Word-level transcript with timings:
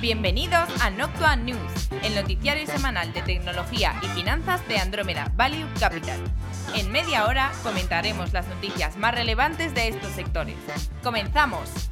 Bienvenidos 0.00 0.68
a 0.82 0.90
Noctua 0.90 1.36
News, 1.36 1.90
el 2.04 2.14
noticiario 2.14 2.66
semanal 2.66 3.14
de 3.14 3.22
tecnología 3.22 3.98
y 4.02 4.06
finanzas 4.08 4.66
de 4.68 4.76
Andrómeda 4.76 5.32
Value 5.36 5.66
Capital. 5.80 6.20
En 6.74 6.92
media 6.92 7.26
hora 7.26 7.50
comentaremos 7.62 8.30
las 8.34 8.46
noticias 8.46 8.98
más 8.98 9.14
relevantes 9.14 9.74
de 9.74 9.88
estos 9.88 10.10
sectores. 10.10 10.56
¡Comenzamos! 11.02 11.88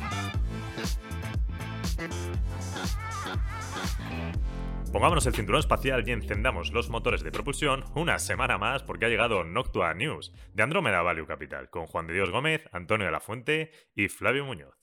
Pongámonos 4.92 5.24
el 5.24 5.34
cinturón 5.34 5.60
espacial 5.60 6.06
y 6.06 6.12
encendamos 6.12 6.72
los 6.72 6.90
motores 6.90 7.22
de 7.22 7.32
propulsión 7.32 7.84
una 7.96 8.18
semana 8.18 8.58
más 8.58 8.82
porque 8.82 9.06
ha 9.06 9.08
llegado 9.08 9.44
Noctua 9.44 9.94
News 9.94 10.30
de 10.52 10.62
Andrómeda 10.62 11.00
Value 11.00 11.26
Capital 11.26 11.70
con 11.70 11.86
Juan 11.86 12.06
de 12.06 12.12
Dios 12.12 12.30
Gómez, 12.30 12.68
Antonio 12.70 13.06
de 13.06 13.12
la 13.12 13.20
Fuente 13.20 13.70
y 13.94 14.08
Flavio 14.08 14.44
Muñoz. 14.44 14.74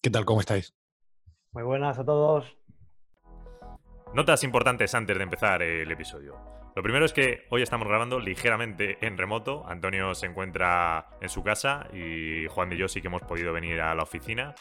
¿Qué 0.00 0.10
tal? 0.10 0.24
¿Cómo 0.24 0.40
estáis? 0.40 0.76
Muy 1.52 1.64
buenas 1.64 1.98
a 1.98 2.04
todos. 2.04 2.56
Notas 4.14 4.44
importantes 4.44 4.94
antes 4.94 5.16
de 5.16 5.22
empezar 5.24 5.62
el 5.62 5.90
episodio. 5.90 6.36
Lo 6.76 6.82
primero 6.82 7.06
es 7.06 7.14
que 7.14 7.46
hoy 7.48 7.62
estamos 7.62 7.88
grabando 7.88 8.20
ligeramente 8.20 8.98
en 9.00 9.16
remoto. 9.16 9.64
Antonio 9.66 10.14
se 10.14 10.26
encuentra 10.26 11.06
en 11.22 11.30
su 11.30 11.42
casa 11.42 11.86
y 11.94 12.46
Juan 12.48 12.70
y 12.72 12.76
yo 12.76 12.88
sí 12.88 13.00
que 13.00 13.08
hemos 13.08 13.22
podido 13.22 13.54
venir 13.54 13.80
a 13.80 13.94
la 13.94 14.02
oficina. 14.02 14.54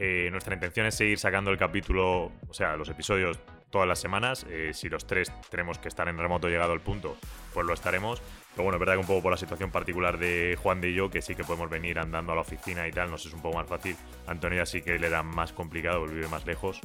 Eh, 0.00 0.28
nuestra 0.32 0.54
intención 0.54 0.84
es 0.84 0.96
seguir 0.96 1.16
sacando 1.16 1.52
el 1.52 1.58
capítulo, 1.58 2.32
o 2.48 2.52
sea, 2.52 2.76
los 2.76 2.88
episodios 2.88 3.38
todas 3.70 3.86
las 3.86 4.00
semanas. 4.00 4.44
Eh, 4.50 4.72
si 4.74 4.88
los 4.88 5.06
tres 5.06 5.32
tenemos 5.48 5.78
que 5.78 5.86
estar 5.86 6.08
en 6.08 6.18
remoto 6.18 6.48
llegado 6.48 6.72
el 6.72 6.80
punto, 6.80 7.16
pues 7.54 7.64
lo 7.64 7.74
estaremos. 7.74 8.20
Pero 8.50 8.64
bueno, 8.64 8.78
es 8.78 8.80
verdad 8.80 8.94
que 8.94 9.00
un 9.00 9.06
poco 9.06 9.22
por 9.22 9.30
la 9.30 9.38
situación 9.38 9.70
particular 9.70 10.18
de 10.18 10.58
Juan 10.60 10.80
de 10.80 10.90
y 10.90 10.94
yo, 10.94 11.08
que 11.08 11.22
sí 11.22 11.36
que 11.36 11.44
podemos 11.44 11.70
venir 11.70 12.00
andando 12.00 12.32
a 12.32 12.34
la 12.34 12.40
oficina 12.40 12.88
y 12.88 12.90
tal, 12.90 13.12
nos 13.12 13.24
es 13.24 13.32
un 13.32 13.42
poco 13.42 13.58
más 13.58 13.68
fácil. 13.68 13.94
Antonio 14.26 14.66
sí 14.66 14.82
que 14.82 14.98
le 14.98 15.06
era 15.06 15.22
más 15.22 15.52
complicado, 15.52 16.04
vive 16.04 16.26
más 16.26 16.44
lejos 16.46 16.80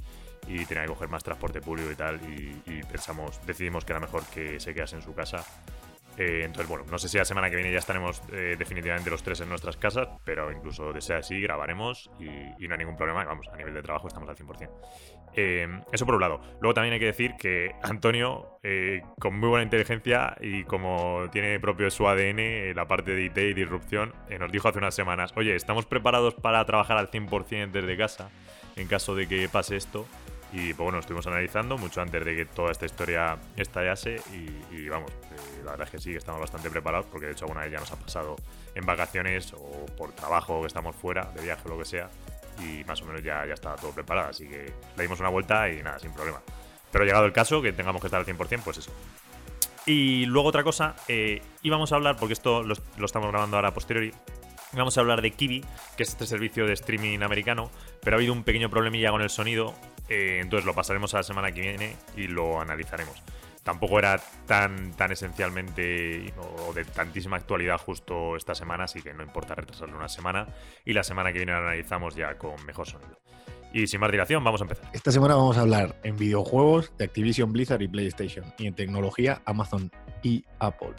y 0.48 0.66
tenía 0.66 0.84
que 0.84 0.90
coger 0.90 1.10
más 1.10 1.24
transporte 1.24 1.62
público 1.62 1.92
y 1.92 1.96
tal. 1.96 2.20
Y, 2.30 2.82
pensamos, 2.84 3.40
decidimos 3.46 3.86
que 3.86 3.94
era 3.94 4.00
mejor 4.00 4.24
que 4.28 4.60
se 4.60 4.74
quedase 4.74 4.96
en 4.96 5.02
su 5.02 5.14
casa 5.14 5.44
eh, 6.18 6.42
entonces, 6.44 6.68
bueno, 6.68 6.86
no 6.90 6.98
sé 7.00 7.10
si 7.10 7.18
la 7.18 7.26
semana 7.26 7.50
que 7.50 7.56
viene 7.56 7.72
ya 7.72 7.80
estaremos 7.80 8.22
eh, 8.32 8.56
definitivamente 8.58 9.10
los 9.10 9.24
tres 9.24 9.42
en 9.42 9.50
nuestras 9.50 9.78
casas, 9.78 10.08
pero 10.24 10.52
incluso 10.52 10.94
de 10.94 11.02
ser 11.02 11.18
así, 11.18 11.42
grabaremos 11.42 12.12
y, 12.20 12.68
no 12.68 12.74
hay 12.74 12.80
ningún 12.80 12.96
problema. 12.96 13.24
Vamos, 13.26 13.48
a 13.52 13.58
nivel 13.58 13.74
de 13.74 13.82
trabajo 13.82 14.08
estamos 14.08 14.30
al 14.30 14.36
100%. 14.36 14.70
Eh, 15.36 15.68
eso 15.92 16.06
por 16.06 16.16
un 16.16 16.22
lado. 16.22 16.40
Luego 16.62 16.76
también 16.76 16.94
hay 16.94 17.00
que 17.00 17.08
decir 17.08 17.34
que 17.40 17.72
Antonio, 17.82 18.60
con 19.20 19.40
muy 19.40 19.50
buena 19.50 19.64
inteligencia 19.64 20.36
y 20.40 20.64
como 20.64 21.26
tiene 21.32 21.60
propio 21.60 21.90
su 21.90 22.08
ADN, 22.08 22.76
la 22.76 22.88
parte 22.88 23.16
de 23.16 23.24
IT 23.24 23.38
y 23.38 23.54
disrupción, 23.54 24.14
nos 24.40 24.52
dijo 24.52 24.68
hace 24.68 24.78
unas 24.78 24.94
semanas, 24.94 25.34
oye, 25.36 25.56
estamos 25.56 25.86
preparados 25.88 26.36
para 26.36 26.64
trabajar 26.66 26.98
al 26.98 27.10
100% 27.10 27.72
desde 27.72 27.98
casa 27.98 28.30
en 28.76 28.88
caso 28.88 29.16
de 29.16 29.28
que 29.28 29.50
pase 29.50 29.76
esto. 29.76 30.06
Y 30.54 30.68
pues 30.76 30.86
bueno, 30.86 31.00
estuvimos 31.00 31.26
analizando 31.26 31.80
mucho 31.80 32.00
antes 32.00 32.24
de 32.24 32.36
que 32.36 32.46
toda 32.46 32.72
esta 32.72 32.86
historia 32.86 33.38
estallase 33.58 34.22
y, 34.72 34.88
vamos, 34.88 35.10
eh, 35.12 35.64
la 35.66 35.72
verdad 35.72 35.88
es 35.88 35.92
que 35.92 36.00
sí, 36.00 36.16
estamos 36.16 36.40
bastante 36.40 36.70
preparados 36.70 37.08
porque 37.08 37.26
de 37.26 37.32
hecho 37.32 37.46
alguna 37.46 37.62
vez 37.62 37.72
ya 37.72 37.80
nos 37.80 37.92
ha 37.92 37.96
pasado 37.96 38.36
en 38.76 38.86
vacaciones 38.86 39.52
o 39.54 39.88
por 39.98 40.12
trabajo 40.12 40.62
que 40.62 40.68
estamos 40.68 40.96
fuera, 40.96 41.24
de 41.36 41.42
viaje 41.42 41.64
o 41.66 41.70
lo 41.70 41.80
que 41.80 41.86
sea, 41.86 42.08
y 42.60 42.84
más 42.84 43.02
o 43.02 43.06
menos 43.06 43.24
ya, 43.24 43.44
ya 43.48 43.56
estaba 43.56 43.78
todo 43.78 43.92
preparado, 43.94 44.30
así 44.30 44.48
que 44.48 44.72
le 44.96 45.04
dimos 45.04 45.20
una 45.20 45.30
vuelta 45.30 45.68
y 45.70 45.82
nada, 45.82 45.98
sin 45.98 46.14
problema. 46.14 46.40
Pero 46.92 47.04
llegado 47.04 47.26
el 47.26 47.34
caso, 47.34 47.60
que 47.60 47.74
tengamos 47.74 48.00
que 48.00 48.08
estar 48.08 48.20
al 48.20 48.26
100%, 48.28 48.62
pues 48.64 48.78
eso. 48.78 48.92
Y 49.88 50.28
luego 50.28 50.50
otra 50.50 50.64
cosa, 50.64 50.96
eh, 51.08 51.42
íbamos 51.64 51.92
a 51.92 51.96
hablar, 51.96 52.18
porque 52.18 52.34
esto 52.34 52.62
lo, 52.62 52.76
lo 52.98 53.06
estamos 53.06 53.32
grabando 53.32 53.58
ahora 53.58 53.70
a 53.70 53.74
posteriori, 53.74 54.14
Vamos 54.76 54.98
a 54.98 55.02
hablar 55.02 55.22
de 55.22 55.30
Kiwi, 55.30 55.64
que 55.96 56.02
es 56.02 56.10
este 56.10 56.26
servicio 56.26 56.66
de 56.66 56.74
streaming 56.74 57.20
americano, 57.22 57.70
pero 58.02 58.16
ha 58.16 58.18
habido 58.18 58.34
un 58.34 58.44
pequeño 58.44 58.72
problemilla 58.72 59.12
con 59.12 59.22
el 59.22 59.30
sonido 59.30 59.76
eh, 60.10 60.40
entonces 60.42 60.66
lo 60.66 60.74
pasaremos 60.74 61.14
a 61.14 61.18
la 61.18 61.24
semana 61.24 61.52
que 61.52 61.62
viene 61.62 61.96
y 62.16 62.28
lo 62.28 62.60
analizaremos. 62.60 63.22
Tampoco 63.64 63.98
era 63.98 64.20
tan, 64.46 64.92
tan 64.92 65.14
esencialmente 65.14 66.34
o 66.38 66.74
de 66.74 66.84
tantísima 66.84 67.38
actualidad 67.38 67.78
justo 67.78 68.36
esta 68.36 68.54
semana, 68.56 68.84
así 68.84 69.02
que 69.02 69.14
no 69.14 69.24
importa 69.24 69.56
retrasarlo 69.56 69.96
una 69.96 70.10
semana. 70.10 70.48
Y 70.84 70.92
la 70.92 71.04
semana 71.04 71.32
que 71.32 71.40
viene 71.40 71.54
lo 71.54 71.60
analizamos 71.60 72.16
ya 72.16 72.38
con 72.38 72.64
mejor 72.66 72.88
sonido. 72.88 73.20
Y 73.72 73.88
sin 73.88 74.02
más 74.02 74.12
dilación, 74.12 74.44
vamos 74.44 74.62
a 74.62 74.66
empezar. 74.66 74.90
Esta 74.94 75.12
semana 75.12 75.36
vamos 75.36 75.58
a 75.58 75.62
hablar 75.62 75.96
en 76.04 76.18
videojuegos 76.18 76.92
de 76.98 77.06
Activision 77.06 77.54
Blizzard 77.54 77.82
y 77.82 77.88
PlayStation, 77.88 78.46
y 78.60 78.68
en 78.68 78.76
tecnología 78.76 79.42
Amazon 79.46 79.90
y 80.22 80.46
Apple. 80.60 80.94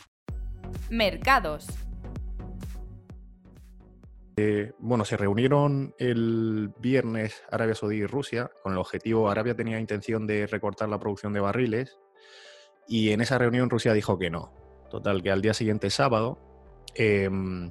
Mercados. 0.90 1.66
Eh, 4.36 4.72
bueno, 4.78 5.04
se 5.04 5.16
reunieron 5.16 5.94
el 5.98 6.72
viernes 6.78 7.44
Arabia 7.50 7.76
Saudí 7.76 7.98
y 7.98 8.06
Rusia 8.06 8.50
con 8.62 8.72
el 8.72 8.78
objetivo, 8.78 9.30
Arabia 9.30 9.54
tenía 9.54 9.78
intención 9.78 10.26
de 10.26 10.48
recortar 10.48 10.88
la 10.88 10.98
producción 10.98 11.32
de 11.32 11.40
barriles 11.40 11.98
y 12.88 13.10
en 13.10 13.20
esa 13.20 13.38
reunión 13.38 13.70
Rusia 13.70 13.92
dijo 13.92 14.18
que 14.18 14.30
no. 14.30 14.52
Total, 14.90 15.22
que 15.22 15.30
al 15.30 15.40
día 15.40 15.54
siguiente, 15.54 15.90
sábado, 15.90 16.38
em, 16.94 17.70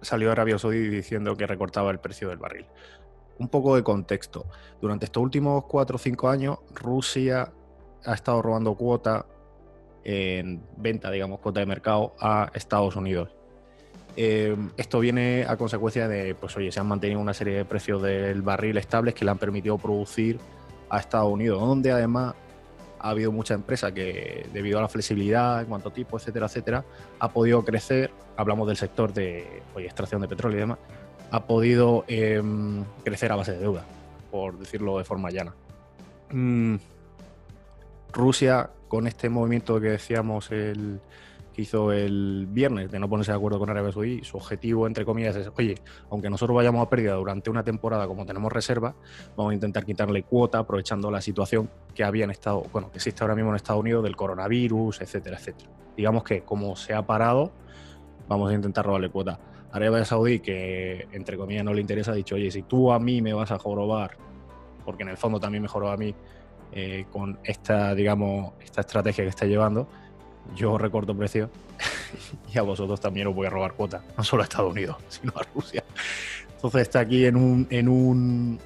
salió 0.00 0.30
Arabia 0.30 0.58
Saudí 0.58 0.88
diciendo 0.88 1.36
que 1.36 1.46
recortaba 1.46 1.90
el 1.90 2.00
precio 2.00 2.28
del 2.28 2.38
barril. 2.38 2.66
Un 3.38 3.48
poco 3.48 3.76
de 3.76 3.82
contexto. 3.82 4.46
Durante 4.80 5.06
estos 5.06 5.22
últimos 5.22 5.64
cuatro 5.64 5.96
o 5.96 5.98
cinco 5.98 6.28
años, 6.28 6.58
Rusia 6.74 7.52
ha 8.04 8.14
estado 8.14 8.42
robando 8.42 8.74
cuota 8.76 9.26
en 10.04 10.64
venta, 10.76 11.10
digamos, 11.10 11.40
cuota 11.40 11.60
de 11.60 11.66
mercado 11.66 12.14
a 12.20 12.50
Estados 12.54 12.96
Unidos. 12.96 13.37
Eh, 14.20 14.56
esto 14.76 14.98
viene 14.98 15.46
a 15.46 15.56
consecuencia 15.56 16.08
de, 16.08 16.34
pues 16.34 16.56
oye, 16.56 16.72
se 16.72 16.80
han 16.80 16.88
mantenido 16.88 17.20
una 17.20 17.32
serie 17.32 17.58
de 17.58 17.64
precios 17.64 18.02
del 18.02 18.42
barril 18.42 18.76
estables 18.76 19.14
que 19.14 19.24
le 19.24 19.30
han 19.30 19.38
permitido 19.38 19.78
producir 19.78 20.40
a 20.90 20.98
Estados 20.98 21.32
Unidos, 21.32 21.60
donde 21.60 21.92
además 21.92 22.34
ha 22.98 23.10
habido 23.10 23.30
mucha 23.30 23.54
empresa 23.54 23.94
que, 23.94 24.44
debido 24.52 24.80
a 24.80 24.82
la 24.82 24.88
flexibilidad 24.88 25.60
en 25.60 25.66
cuanto 25.68 25.90
a 25.90 25.92
tipo, 25.92 26.16
etcétera, 26.16 26.46
etcétera, 26.46 26.84
ha 27.20 27.28
podido 27.32 27.64
crecer. 27.64 28.10
Hablamos 28.36 28.66
del 28.66 28.76
sector 28.76 29.12
de 29.12 29.62
extracción 29.76 30.20
de 30.20 30.26
petróleo 30.26 30.56
y 30.56 30.60
demás, 30.62 30.78
ha 31.30 31.46
podido 31.46 32.04
em, 32.08 32.82
crecer 33.04 33.30
a 33.30 33.36
base 33.36 33.52
de 33.52 33.58
deuda, 33.58 33.84
por 34.32 34.58
decirlo 34.58 34.98
de 34.98 35.04
forma 35.04 35.30
llana. 35.30 35.54
Mm, 36.32 36.74
Rusia, 38.12 38.68
con 38.88 39.06
este 39.06 39.28
movimiento 39.28 39.80
que 39.80 39.90
decíamos 39.90 40.50
el, 40.50 40.98
hizo 41.62 41.92
el 41.92 42.46
viernes 42.48 42.90
de 42.90 42.98
no 42.98 43.08
ponerse 43.08 43.32
de 43.32 43.36
acuerdo 43.36 43.58
con 43.58 43.70
Arabia 43.70 43.92
Saudí, 43.92 44.22
su 44.22 44.36
objetivo, 44.36 44.86
entre 44.86 45.04
comillas, 45.04 45.36
es, 45.36 45.50
oye, 45.56 45.74
aunque 46.10 46.30
nosotros 46.30 46.54
vayamos 46.54 46.86
a 46.86 46.88
pérdida 46.88 47.14
durante 47.14 47.50
una 47.50 47.64
temporada 47.64 48.06
como 48.06 48.24
tenemos 48.24 48.52
reserva, 48.52 48.94
vamos 49.36 49.52
a 49.52 49.54
intentar 49.54 49.84
quitarle 49.84 50.22
cuota 50.22 50.58
aprovechando 50.58 51.10
la 51.10 51.20
situación 51.20 51.70
que 51.94 52.04
había 52.04 52.24
en 52.24 52.30
Estado, 52.30 52.64
bueno, 52.72 52.90
que 52.90 52.98
existe 52.98 53.22
ahora 53.24 53.34
mismo 53.34 53.50
en 53.50 53.56
Estados 53.56 53.80
Unidos 53.80 54.04
del 54.04 54.16
coronavirus, 54.16 55.00
etcétera, 55.00 55.36
etcétera. 55.36 55.70
Digamos 55.96 56.22
que 56.22 56.42
como 56.42 56.76
se 56.76 56.94
ha 56.94 57.04
parado, 57.04 57.52
vamos 58.28 58.50
a 58.50 58.54
intentar 58.54 58.84
robarle 58.84 59.10
cuota. 59.10 59.40
Arabia 59.72 60.04
Saudí, 60.04 60.40
que 60.40 61.08
entre 61.12 61.36
comillas 61.36 61.64
no 61.64 61.74
le 61.74 61.80
interesa, 61.80 62.12
ha 62.12 62.14
dicho, 62.14 62.36
oye, 62.36 62.50
si 62.50 62.62
tú 62.62 62.92
a 62.92 62.98
mí 62.98 63.20
me 63.20 63.32
vas 63.32 63.50
a 63.50 63.58
jorobar, 63.58 64.16
porque 64.84 65.02
en 65.02 65.10
el 65.10 65.16
fondo 65.16 65.38
también 65.38 65.62
me 65.62 65.68
joroba 65.68 65.92
a 65.94 65.96
mí 65.96 66.14
eh, 66.72 67.06
con 67.10 67.38
esta, 67.44 67.94
digamos, 67.94 68.52
esta 68.60 68.82
estrategia 68.82 69.24
que 69.24 69.30
está 69.30 69.46
llevando, 69.46 69.88
yo 70.54 70.78
recorto 70.78 71.16
precio 71.16 71.50
y 72.52 72.58
a 72.58 72.62
vosotros 72.62 73.00
también 73.00 73.26
os 73.26 73.34
voy 73.34 73.46
a 73.46 73.50
robar 73.50 73.74
cuota, 73.74 74.02
no 74.16 74.24
solo 74.24 74.42
a 74.42 74.44
Estados 74.44 74.72
Unidos, 74.72 74.96
sino 75.08 75.32
a 75.36 75.42
Rusia. 75.54 75.84
Entonces 76.54 76.82
está 76.82 77.00
aquí 77.00 77.24
en 77.26 77.36
un, 77.36 77.66
en 77.70 77.88
un... 77.88 78.58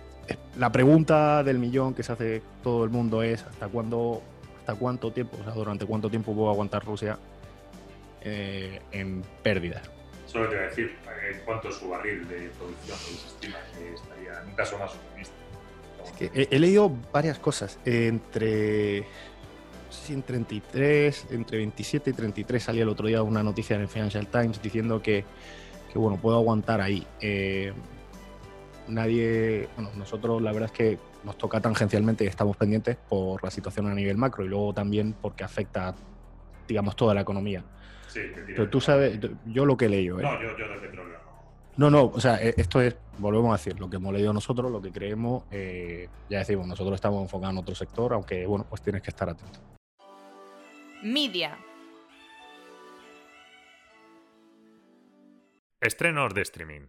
La 0.56 0.72
pregunta 0.72 1.42
del 1.42 1.58
millón 1.58 1.94
que 1.94 2.02
se 2.02 2.12
hace 2.12 2.42
todo 2.62 2.84
el 2.84 2.90
mundo 2.90 3.22
es 3.22 3.42
¿hasta 3.42 3.68
cuándo, 3.68 4.22
hasta 4.60 4.74
cuánto 4.74 5.12
tiempo, 5.12 5.36
o 5.40 5.44
sea, 5.44 5.52
durante 5.52 5.84
cuánto 5.84 6.08
tiempo 6.08 6.34
puedo 6.34 6.48
aguantar 6.48 6.84
Rusia 6.84 7.18
eh, 8.22 8.80
en 8.92 9.22
pérdida? 9.42 9.82
Solo 10.26 10.48
te 10.48 10.54
voy 10.54 10.64
a 10.64 10.68
decir, 10.68 10.86
eh, 10.86 11.42
¿cuánto 11.44 11.68
es 11.68 11.74
su 11.74 11.90
barril 11.90 12.26
de 12.28 12.50
producción 12.58 12.96
se 12.96 13.26
estima 13.26 13.58
que 13.76 13.92
estaría 13.92 14.40
en 14.40 14.48
un 14.48 14.54
caso 14.54 14.78
más 14.78 14.92
optimista? 14.94 15.34
he, 16.20 16.58
leído 16.58 16.90
varias 17.12 17.38
cosas, 17.38 17.78
entre 17.84 19.04
en 20.08 20.22
33, 20.22 21.26
entre 21.30 21.58
27 21.58 22.10
y 22.10 22.12
33 22.12 22.62
salía 22.62 22.82
el 22.82 22.88
otro 22.88 23.06
día 23.06 23.22
una 23.22 23.42
noticia 23.42 23.76
en 23.76 23.82
el 23.82 23.88
Financial 23.88 24.26
Times 24.26 24.60
diciendo 24.62 25.02
que, 25.02 25.24
bueno, 25.94 26.18
puedo 26.20 26.36
aguantar 26.36 26.80
ahí. 26.80 27.06
Eh, 27.20 27.72
nadie, 28.88 29.68
bueno, 29.76 29.90
nosotros 29.96 30.42
la 30.42 30.52
verdad 30.52 30.70
es 30.72 30.76
que 30.76 30.98
nos 31.24 31.38
toca 31.38 31.60
tangencialmente 31.60 32.24
y 32.24 32.26
estamos 32.26 32.56
pendientes 32.56 32.96
por 32.96 33.42
la 33.42 33.50
situación 33.50 33.86
a 33.86 33.94
nivel 33.94 34.16
macro 34.16 34.44
y 34.44 34.48
luego 34.48 34.72
también 34.72 35.14
porque 35.20 35.44
afecta, 35.44 35.94
digamos, 36.66 36.96
toda 36.96 37.14
la 37.14 37.20
economía. 37.20 37.64
Sí, 38.08 38.20
Pero 38.46 38.68
tú 38.68 38.80
sabes, 38.80 39.18
yo 39.46 39.64
lo 39.64 39.76
que 39.76 39.86
he 39.86 39.88
leído. 39.88 40.20
¿eh? 40.20 40.22
No, 40.22 40.34
yo, 40.34 40.56
yo 40.58 40.68
desde 40.68 40.88
problema. 40.88 41.18
No, 41.76 41.90
no, 41.90 42.04
o 42.04 42.20
sea, 42.20 42.42
e, 42.42 42.54
esto 42.56 42.82
es, 42.82 42.94
volvemos 43.18 43.50
a 43.50 43.56
decir, 43.56 43.80
lo 43.80 43.88
que 43.88 43.96
hemos 43.96 44.12
leído 44.12 44.32
nosotros, 44.32 44.70
lo 44.70 44.82
que 44.82 44.92
creemos, 44.92 45.44
eh, 45.50 46.08
ya 46.28 46.38
decimos, 46.38 46.66
nosotros 46.66 46.96
estamos 46.96 47.22
enfocados 47.22 47.54
en 47.54 47.58
otro 47.58 47.74
sector, 47.74 48.12
aunque, 48.12 48.44
bueno, 48.46 48.66
pues 48.68 48.82
tienes 48.82 49.00
que 49.00 49.10
estar 49.10 49.28
atento. 49.30 49.60
Media. 51.02 51.58
Estrenos 55.80 56.32
de 56.32 56.42
streaming. 56.42 56.82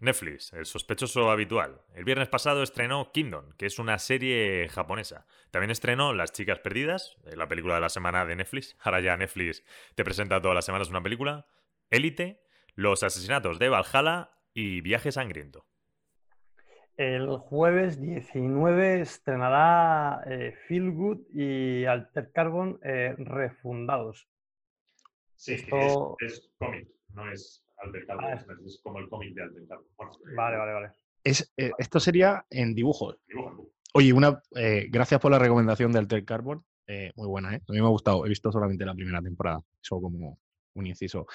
Netflix, 0.00 0.52
el 0.52 0.66
sospechoso 0.66 1.30
habitual. 1.30 1.80
El 1.94 2.02
viernes 2.02 2.26
pasado 2.26 2.64
estrenó 2.64 3.12
Kingdom, 3.12 3.52
que 3.52 3.66
es 3.66 3.78
una 3.78 4.00
serie 4.00 4.68
japonesa. 4.68 5.26
También 5.52 5.70
estrenó 5.70 6.12
Las 6.12 6.32
chicas 6.32 6.58
perdidas, 6.58 7.16
eh, 7.24 7.36
la 7.36 7.46
película 7.46 7.76
de 7.76 7.82
la 7.82 7.88
semana 7.88 8.26
de 8.26 8.34
Netflix. 8.34 8.76
Ahora 8.82 8.98
ya 8.98 9.16
Netflix 9.16 9.62
te 9.94 10.02
presenta 10.02 10.42
todas 10.42 10.56
las 10.56 10.64
semanas 10.64 10.88
una 10.88 11.02
película. 11.04 11.46
Élite, 11.88 12.42
Los 12.74 13.04
asesinatos 13.04 13.60
de 13.60 13.68
Valhalla 13.68 14.32
y 14.52 14.80
Viaje 14.80 15.12
sangriento. 15.12 15.68
El 16.96 17.36
jueves 17.38 18.00
19 18.00 19.00
estrenará 19.00 20.22
eh, 20.26 20.54
Feel 20.68 20.92
Good 20.92 21.20
y 21.32 21.86
Alter 21.86 22.30
Carbon 22.32 22.78
eh, 22.84 23.14
refundados. 23.16 24.28
Sí, 25.34 25.54
es, 25.54 25.66
cómic, 26.58 26.88
no 27.14 27.32
es 27.32 27.64
Alter 27.78 28.06
Carbon, 28.06 28.24
ah, 28.26 28.44
es 28.64 28.80
como 28.82 28.98
el 28.98 29.08
cómic 29.08 29.34
de 29.34 29.42
Alter 29.42 29.62
Carbon. 29.66 29.86
Eh, 29.98 30.34
vale, 30.36 30.56
vale, 30.58 30.72
vale. 30.72 30.90
esto 31.24 31.98
sería 31.98 32.44
en 32.50 32.74
dibujos. 32.74 33.18
Oye, 33.94 34.12
una, 34.12 34.40
gracias 34.88 35.20
por 35.20 35.32
la 35.32 35.38
recomendación 35.38 35.92
de 35.92 35.98
Alter 35.98 36.24
Carbon. 36.24 36.62
muy 37.16 37.26
buena, 37.26 37.54
¿eh? 37.56 37.62
A 37.68 37.72
mí 37.72 37.80
me 37.80 37.86
ha 37.86 37.90
gustado. 37.90 38.26
He 38.26 38.28
visto 38.28 38.52
solamente 38.52 38.84
la 38.84 38.94
primera 38.94 39.22
temporada. 39.22 39.60
Eso 39.82 40.00
como 40.00 40.38
un 40.74 40.86
inciso. 40.86 41.26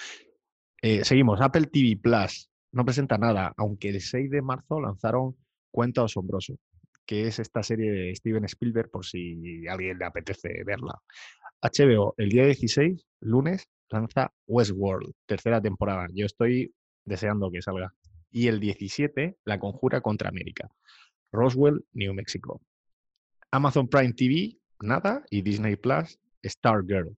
seguimos. 0.82 1.42
Apple 1.42 1.66
TV 1.66 2.00
Plus 2.02 2.50
no 2.72 2.86
presenta 2.86 3.18
nada, 3.18 3.54
aunque 3.58 3.90
el 3.90 4.02
6 4.02 4.30
de 4.30 4.42
marzo 4.42 4.80
lanzaron 4.80 5.36
Cuento 5.78 6.04
Asombroso, 6.04 6.58
que 7.06 7.28
es 7.28 7.38
esta 7.38 7.62
serie 7.62 7.92
de 7.92 8.16
Steven 8.16 8.44
Spielberg, 8.46 8.90
por 8.90 9.06
si 9.06 9.68
a 9.68 9.74
alguien 9.74 10.00
le 10.00 10.06
apetece 10.06 10.64
verla. 10.66 11.00
HBO, 11.62 12.16
el 12.18 12.30
día 12.30 12.46
16, 12.46 13.06
lunes, 13.20 13.70
lanza 13.92 14.34
Westworld, 14.48 15.14
tercera 15.28 15.62
temporada. 15.62 16.08
Yo 16.16 16.26
estoy 16.26 16.74
deseando 17.06 17.52
que 17.52 17.62
salga. 17.62 17.94
Y 18.32 18.48
el 18.48 18.60
17, 18.60 19.38
La 19.46 19.60
Conjura 19.60 20.02
contra 20.02 20.30
América. 20.30 20.68
Roswell, 21.32 21.86
New 21.94 22.16
Mexico. 22.16 22.60
Amazon 23.52 23.88
Prime 23.88 24.14
TV, 24.14 24.58
nada. 24.82 25.24
Y 25.30 25.44
Disney 25.44 25.76
Plus, 25.76 26.18
Stargirl. 26.44 27.16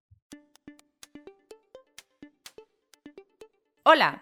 Hola, 3.83 4.21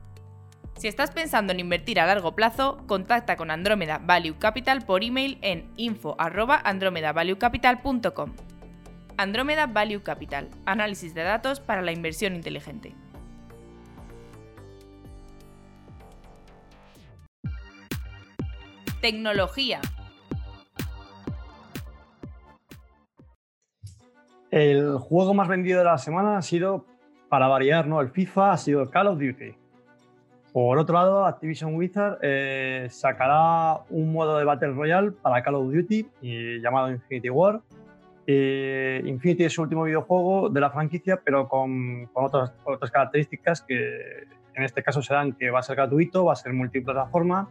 Si 0.81 0.87
estás 0.87 1.11
pensando 1.11 1.53
en 1.53 1.59
invertir 1.59 1.99
a 1.99 2.07
largo 2.07 2.35
plazo, 2.35 2.77
contacta 2.87 3.35
con 3.35 3.51
Andromeda 3.51 4.01
Value 4.03 4.39
Capital 4.39 4.83
por 4.83 5.03
email 5.03 5.37
en 5.43 5.71
info@andromedavaluecapital.com. 5.77 8.33
Andromeda 9.15 9.67
Value 9.67 10.01
Capital, 10.01 10.49
análisis 10.65 11.13
de 11.13 11.21
datos 11.21 11.59
para 11.59 11.83
la 11.83 11.91
inversión 11.91 12.33
inteligente. 12.33 12.95
Tecnología. 19.01 19.81
El 24.49 24.97
juego 24.97 25.35
más 25.35 25.47
vendido 25.47 25.77
de 25.77 25.85
la 25.85 25.99
semana 25.99 26.39
ha 26.39 26.41
sido, 26.41 26.87
para 27.29 27.47
variar, 27.47 27.85
¿no? 27.85 28.01
El 28.01 28.09
FIFA 28.09 28.53
ha 28.53 28.57
sido 28.57 28.89
Call 28.89 29.09
of 29.09 29.19
Duty. 29.19 29.60
Por 30.53 30.77
otro 30.77 30.95
lado, 30.95 31.25
Activision 31.25 31.75
Wizard 31.75 32.19
eh, 32.21 32.87
sacará 32.89 33.81
un 33.89 34.11
modo 34.11 34.37
de 34.37 34.43
Battle 34.43 34.73
Royale 34.73 35.11
para 35.11 35.41
Call 35.41 35.55
of 35.55 35.71
Duty 35.71 36.07
llamado 36.61 36.91
Infinity 36.91 37.29
War. 37.29 37.61
Infinity 38.27 39.45
es 39.45 39.53
su 39.53 39.61
último 39.61 39.83
videojuego 39.83 40.49
de 40.49 40.59
la 40.59 40.69
franquicia, 40.69 41.21
pero 41.23 41.47
con, 41.47 42.09
otras, 42.13 42.53
otras, 42.63 42.91
características 42.91 43.61
que 43.61 44.27
en 44.53 44.63
este 44.63 44.83
caso 44.83 45.01
serán 45.01 45.33
que 45.33 45.49
va 45.49 45.59
a 45.59 45.63
ser 45.63 45.75
gratuito, 45.77 46.25
va 46.25 46.33
a 46.33 46.35
ser 46.35 46.53
multiplataforma 46.53 47.49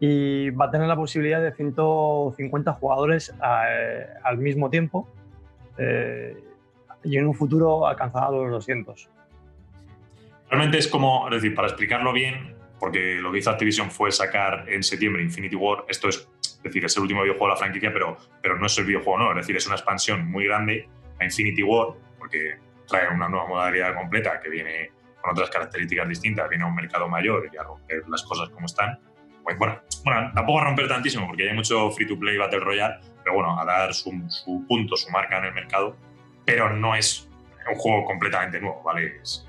y 0.00 0.50
va 0.50 0.66
a 0.66 0.70
tener 0.70 0.86
la 0.86 0.96
posibilidad 0.96 1.42
de 1.42 1.52
150 1.52 2.72
jugadores 2.74 3.34
eh, 3.42 4.06
al 4.22 4.38
mismo 4.38 4.70
tiempo 4.70 5.08
eh, 5.76 6.36
y 7.02 7.16
en 7.16 7.26
un 7.26 7.34
futuro 7.34 7.86
alcanzará 7.86 8.30
los 8.30 8.50
200. 8.50 9.10
Realmente 10.50 10.78
es 10.78 10.88
como, 10.88 11.28
es 11.28 11.34
decir, 11.34 11.54
para 11.54 11.68
explicarlo 11.68 12.12
bien, 12.12 12.56
porque 12.78 13.16
lo 13.16 13.32
que 13.32 13.38
hizo 13.38 13.50
Activision 13.50 13.90
fue 13.90 14.10
sacar 14.10 14.64
en 14.68 14.82
septiembre 14.82 15.22
Infinity 15.22 15.56
War, 15.56 15.84
esto 15.88 16.08
es, 16.08 16.28
es 16.40 16.62
decir, 16.62 16.84
es 16.84 16.96
el 16.96 17.02
último 17.02 17.22
videojuego 17.22 17.46
de 17.46 17.52
la 17.52 17.56
franquicia, 17.56 17.92
pero, 17.92 18.16
pero 18.40 18.58
no 18.58 18.66
es 18.66 18.78
el 18.78 18.84
videojuego, 18.84 19.18
no, 19.18 19.30
es 19.30 19.36
decir, 19.36 19.56
es 19.56 19.66
una 19.66 19.76
expansión 19.76 20.30
muy 20.30 20.44
grande 20.44 20.88
a 21.20 21.24
Infinity 21.24 21.62
War, 21.62 21.88
porque 22.18 22.56
trae 22.86 23.08
una 23.12 23.28
nueva 23.28 23.46
modalidad 23.46 23.94
completa 23.94 24.40
que 24.40 24.48
viene 24.48 24.90
con 25.20 25.32
otras 25.32 25.50
características 25.50 26.08
distintas, 26.08 26.48
viene 26.48 26.64
a 26.64 26.68
un 26.68 26.74
mercado 26.74 27.08
mayor 27.08 27.48
y 27.52 27.56
a 27.56 27.62
romper 27.62 28.02
las 28.08 28.22
cosas 28.22 28.48
como 28.50 28.66
están. 28.66 28.98
Pues 29.42 29.58
bueno, 29.58 29.80
bueno, 30.04 30.30
tampoco 30.34 30.60
a 30.60 30.64
romper 30.64 30.88
tantísimo, 30.88 31.26
porque 31.26 31.48
hay 31.48 31.54
mucho 31.54 31.90
free 31.90 32.06
to 32.06 32.18
play 32.18 32.36
Battle 32.36 32.60
Royale, 32.60 32.96
pero 33.22 33.34
bueno, 33.34 33.58
a 33.58 33.64
dar 33.64 33.92
su, 33.92 34.12
su 34.28 34.64
punto, 34.66 34.96
su 34.96 35.10
marca 35.10 35.38
en 35.38 35.46
el 35.46 35.54
mercado, 35.54 35.96
pero 36.44 36.70
no 36.70 36.94
es 36.94 37.28
un 37.68 37.74
juego 37.76 38.04
completamente 38.04 38.60
nuevo, 38.60 38.82
¿vale? 38.82 39.18
Es, 39.20 39.47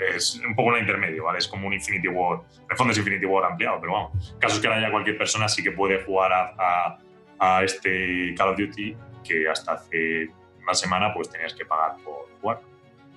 es 0.00 0.40
un 0.46 0.54
poco 0.54 0.70
un 0.70 0.78
intermedio, 0.78 1.24
¿vale? 1.24 1.38
Es 1.38 1.48
como 1.48 1.66
un 1.66 1.74
Infinity 1.74 2.08
War. 2.08 2.40
En 2.56 2.70
el 2.70 2.76
fondo 2.76 2.92
es 2.92 2.98
Infinity 2.98 3.26
War 3.26 3.44
ampliado, 3.44 3.80
pero 3.80 3.92
vamos. 3.92 4.36
Caso 4.38 4.56
es 4.56 4.60
que 4.60 4.66
ahora 4.66 4.80
ya 4.80 4.90
cualquier 4.90 5.18
persona 5.18 5.48
sí 5.48 5.62
que 5.62 5.72
puede 5.72 6.02
jugar 6.04 6.32
a, 6.32 6.98
a, 7.38 7.64
este 7.64 8.34
Call 8.36 8.50
of 8.50 8.58
Duty 8.58 8.96
que 9.24 9.48
hasta 9.48 9.72
hace 9.72 10.30
una 10.62 10.74
semana 10.74 11.12
pues 11.14 11.30
tenías 11.30 11.54
que 11.54 11.64
pagar 11.64 11.96
por 12.04 12.28
jugar. 12.40 12.60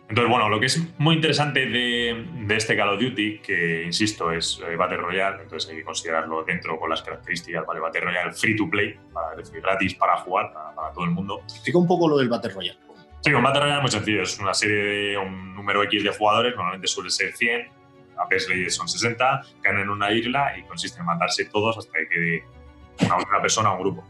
Entonces, 0.10 0.30
bueno, 0.30 0.50
lo 0.50 0.60
que 0.60 0.66
es 0.66 0.80
muy 1.00 1.16
interesante 1.16 1.66
de, 1.66 2.26
de 2.46 2.56
este 2.56 2.76
Call 2.76 2.90
of 2.90 3.00
Duty, 3.00 3.40
que 3.40 3.84
insisto, 3.84 4.32
es 4.32 4.62
eh, 4.68 4.76
Battle 4.76 4.98
Royale, 4.98 5.44
entonces 5.44 5.70
hay 5.70 5.78
que 5.78 5.84
considerarlo 5.84 6.44
dentro 6.44 6.78
con 6.78 6.90
las 6.90 7.02
características, 7.02 7.66
¿vale? 7.66 7.80
Battle 7.80 8.02
Royale 8.02 8.34
free 8.34 8.56
to 8.56 8.70
play, 8.70 8.96
para, 9.14 9.36
decir, 9.36 9.62
gratis 9.62 9.96
para 9.96 10.18
jugar, 10.18 10.54
para, 10.54 10.76
para 10.76 10.92
todo 10.92 11.06
el 11.06 11.12
mundo. 11.12 11.42
Explica 11.46 11.78
un 11.78 11.88
poco 11.88 12.10
lo 12.10 12.18
del 12.18 12.30
Battle 12.30 12.52
Royale. 12.52 12.80
Sí, 13.24 13.32
Combate 13.32 13.60
Royale 13.60 13.78
es 13.78 13.82
muy 13.82 13.92
sencillo. 13.92 14.24
Es 14.24 14.38
una 14.40 14.54
serie 14.54 14.76
de 14.76 15.18
un 15.18 15.56
número 15.56 15.82
X 15.84 16.04
de 16.04 16.10
jugadores, 16.10 16.56
normalmente 16.56 16.88
suele 16.88 17.10
ser 17.10 17.32
100, 17.32 17.72
a 18.18 18.28
PSLey 18.28 18.70
son 18.70 18.90
60, 18.90 19.42
caen 19.62 19.80
en 19.80 19.90
una 19.90 20.12
isla 20.12 20.58
y 20.58 20.64
consiste 20.64 21.00
en 21.00 21.06
matarse 21.06 21.46
todos 21.46 21.78
hasta 21.78 22.00
que 22.00 22.08
quede 22.10 22.44
una, 23.06 23.42
persona 23.42 23.72
o 23.72 23.78
un 23.78 23.80
grupo. 23.80 24.04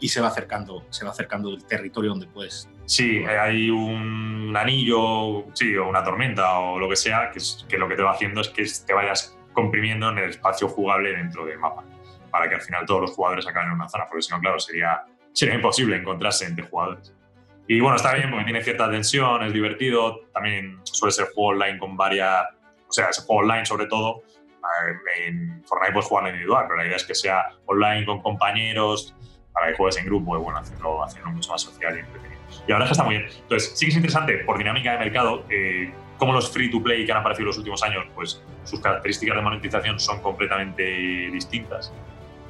Y 0.00 0.08
se 0.08 0.20
va 0.20 0.28
acercando, 0.28 0.86
se 0.90 1.04
va 1.04 1.10
acercando 1.10 1.50
del 1.50 1.64
territorio 1.64 2.10
donde 2.10 2.28
puedes. 2.28 2.68
Sí, 2.86 3.24
hay 3.24 3.68
un 3.68 4.54
anillo, 4.56 5.44
sí, 5.54 5.76
o 5.76 5.88
una 5.88 6.04
tormenta 6.04 6.58
o 6.58 6.78
lo 6.78 6.88
que 6.88 6.96
sea, 6.96 7.30
que, 7.32 7.38
es, 7.38 7.66
que 7.68 7.78
lo 7.78 7.88
que 7.88 7.96
te 7.96 8.02
va 8.02 8.12
haciendo 8.12 8.40
es 8.40 8.48
que 8.48 8.64
te 8.86 8.92
vayas 8.92 9.36
comprimiendo 9.52 10.08
en 10.08 10.18
el 10.18 10.30
espacio 10.30 10.68
jugable 10.68 11.16
dentro 11.16 11.46
del 11.46 11.58
mapa, 11.58 11.84
para 12.30 12.48
que 12.48 12.54
al 12.54 12.60
final 12.60 12.86
todos 12.86 13.02
los 13.02 13.10
jugadores 13.10 13.46
acaben 13.46 13.70
en 13.70 13.74
una 13.74 13.88
zona, 13.88 14.06
porque 14.06 14.22
si 14.22 14.32
no, 14.32 14.40
claro, 14.40 14.60
sería, 14.60 15.02
sería 15.32 15.56
imposible 15.56 15.96
encontrarse 15.96 16.46
entre 16.46 16.64
jugadores. 16.64 17.12
Y 17.66 17.80
bueno, 17.80 17.96
está 17.96 18.14
bien 18.14 18.30
porque 18.30 18.44
tiene 18.44 18.62
cierta 18.62 18.90
tensión, 18.90 19.42
es 19.42 19.52
divertido. 19.52 20.20
También 20.32 20.80
suele 20.84 21.12
ser 21.12 21.26
juego 21.34 21.50
online 21.50 21.78
con 21.78 21.96
varias. 21.96 22.46
O 22.88 22.92
sea, 22.92 23.08
ese 23.08 23.22
juego 23.22 23.42
online 23.42 23.64
sobre 23.64 23.86
todo. 23.86 24.22
Eh, 24.62 25.26
en 25.26 25.64
Fortnite 25.64 25.92
puedes 25.92 26.08
jugar 26.08 26.24
en 26.26 26.34
individual, 26.34 26.64
pero 26.68 26.76
la 26.76 26.86
idea 26.86 26.96
es 26.96 27.04
que 27.04 27.14
sea 27.14 27.50
online 27.66 28.04
con 28.06 28.20
compañeros 28.20 29.14
para 29.52 29.68
que 29.68 29.74
juegues 29.74 29.98
en 29.98 30.06
grupo 30.06 30.36
y 30.36 30.40
bueno, 30.40 30.58
hacerlo, 30.58 31.02
hacerlo 31.02 31.30
mucho 31.30 31.50
más 31.50 31.62
social 31.62 31.96
y 31.96 32.00
entretenido. 32.00 32.40
Y 32.66 32.72
ahora 32.72 32.84
es 32.84 32.90
que 32.90 32.92
está 32.92 33.04
muy 33.04 33.18
bien. 33.18 33.30
Entonces, 33.42 33.72
sí 33.76 33.86
que 33.86 33.90
es 33.90 33.96
interesante 33.96 34.38
por 34.38 34.58
dinámica 34.58 34.92
de 34.92 34.98
mercado. 34.98 35.44
Eh, 35.50 35.92
como 36.18 36.32
los 36.32 36.50
free 36.52 36.70
to 36.70 36.80
play 36.80 37.04
que 37.04 37.12
han 37.12 37.18
aparecido 37.18 37.42
en 37.42 37.46
los 37.48 37.58
últimos 37.58 37.82
años, 37.82 38.06
pues 38.14 38.42
sus 38.64 38.80
características 38.80 39.36
de 39.36 39.42
monetización 39.42 39.98
son 39.98 40.20
completamente 40.22 40.82
distintas. 41.32 41.92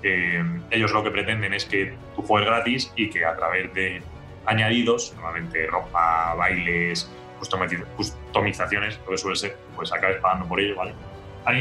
Eh, 0.03 0.45
ellos 0.71 0.93
lo 0.93 1.03
que 1.03 1.11
pretenden 1.11 1.55
es 1.55 1.65
que 1.65 1.95
tú 2.15 2.23
juegues 2.23 2.51
gratis 2.51 2.93
y 2.97 3.09
que 3.09 3.25
a 3.25 3.35
través 3.35 3.73
de 3.73 4.03
añadidos, 4.47 5.13
normalmente 5.15 5.67
ropa, 5.67 6.35
bailes, 6.35 7.11
customizaciones, 7.39 9.01
lo 9.05 9.11
que 9.11 9.19
suele 9.19 9.37
ser, 9.37 9.57
pues 9.75 9.93
acabes 9.93 10.21
pagando 10.21 10.47
por 10.47 10.61
ello, 10.61 10.77
¿vale? 10.77 10.95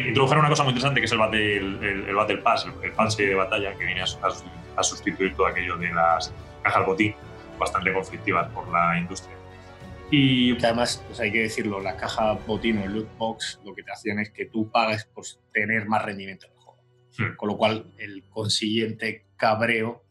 Introdujeron 0.07 0.41
una 0.41 0.49
cosa 0.49 0.63
muy 0.63 0.71
interesante 0.71 0.99
que 0.99 1.05
es 1.07 1.11
el 1.11 1.17
Battle, 1.17 1.57
el, 1.57 2.15
battle 2.15 2.37
Pass, 2.37 2.67
el, 2.83 2.91
pase 2.91 3.25
de 3.25 3.33
batalla, 3.33 3.73
que 3.73 3.85
viene 3.85 4.01
a, 4.01 4.83
sustituir 4.83 5.35
todo 5.35 5.47
aquello 5.47 5.75
de 5.77 5.91
las 5.91 6.33
cajas 6.61 6.85
botín, 6.85 7.15
bastante 7.57 7.91
conflictivas 7.91 8.47
por 8.49 8.67
la 8.69 8.97
industria. 8.97 9.35
Y 10.11 10.55
que 10.57 10.65
además, 10.65 11.03
pues 11.07 11.19
hay 11.19 11.31
que 11.31 11.43
decirlo, 11.43 11.79
la 11.79 11.95
caja 11.95 12.33
botín 12.33 12.77
o 12.77 12.83
el 12.83 12.93
loot 12.93 13.17
box 13.17 13.59
lo 13.63 13.73
que 13.73 13.81
te 13.81 13.91
hacen 13.91 14.19
es 14.19 14.29
que 14.29 14.45
tú 14.45 14.69
pagues 14.69 15.05
por 15.05 15.23
tener 15.51 15.87
más 15.87 16.03
rendimiento 16.03 16.47
en 16.47 16.53
el 16.53 16.59
juego. 16.59 16.83
Hmm. 17.17 17.35
Con 17.37 17.49
lo 17.49 17.57
cual, 17.57 17.91
el 17.97 18.23
consiguiente 18.29 19.25
cabreo 19.37 20.03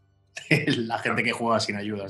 la 0.77 0.99
gente 0.99 1.23
que 1.23 1.33
juega 1.33 1.61
sin 1.61 1.77
ayuda. 1.77 2.07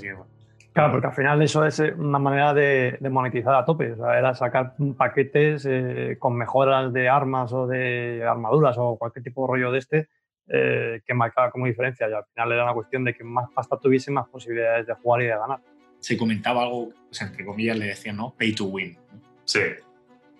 Claro, 0.73 0.93
porque 0.93 1.09
al 1.09 1.15
final 1.15 1.43
eso 1.43 1.67
es 1.67 1.81
eh, 1.81 1.93
una 1.97 2.19
manera 2.19 2.55
de, 2.55 2.99
monetizar 3.11 3.55
a 3.55 3.65
tope. 3.65 3.93
O 3.93 3.97
sea, 3.97 4.19
era 4.19 4.35
sacar 4.35 4.75
paquetes 4.97 5.67
eh, 5.69 6.17
con 6.19 6.37
mejoras 6.37 6.93
de 6.93 7.09
armas 7.09 7.53
o 7.53 7.67
de 7.67 8.25
armaduras 8.25 8.77
o 8.79 8.97
cualquier 8.97 9.25
tipo 9.25 9.43
de 9.43 9.49
rollo 9.49 9.73
de 9.73 9.79
este 9.79 10.09
eh, 10.49 11.01
que 11.05 11.15
marcaba 11.15 11.51
como 11.51 11.67
diferencia. 11.67 12.09
Y 12.09 12.13
al 12.13 12.25
final 12.33 12.53
era 12.53 12.65
una 12.65 12.75
cuestión 12.75 13.05
de 13.05 13.15
que 13.15 13.25
más 13.25 13.51
pasta 13.53 13.79
tuviese, 13.79 14.13
más 14.13 14.29
posibilidades 14.29 14.87
de 14.87 14.95
jugar 14.95 15.23
y 15.23 15.27
de 15.27 15.37
ganar. 15.37 15.59
Se 15.99 16.17
comentaba 16.17 16.63
algo, 16.63 16.85
o 16.85 16.95
sea, 17.11 17.27
entre 17.27 17.45
comillas 17.45 17.77
le 17.77 17.87
decían, 17.87 18.17
¿no? 18.17 18.35
Pay 18.39 18.55
to 18.55 18.65
win. 18.67 18.97
Sí, 19.45 19.61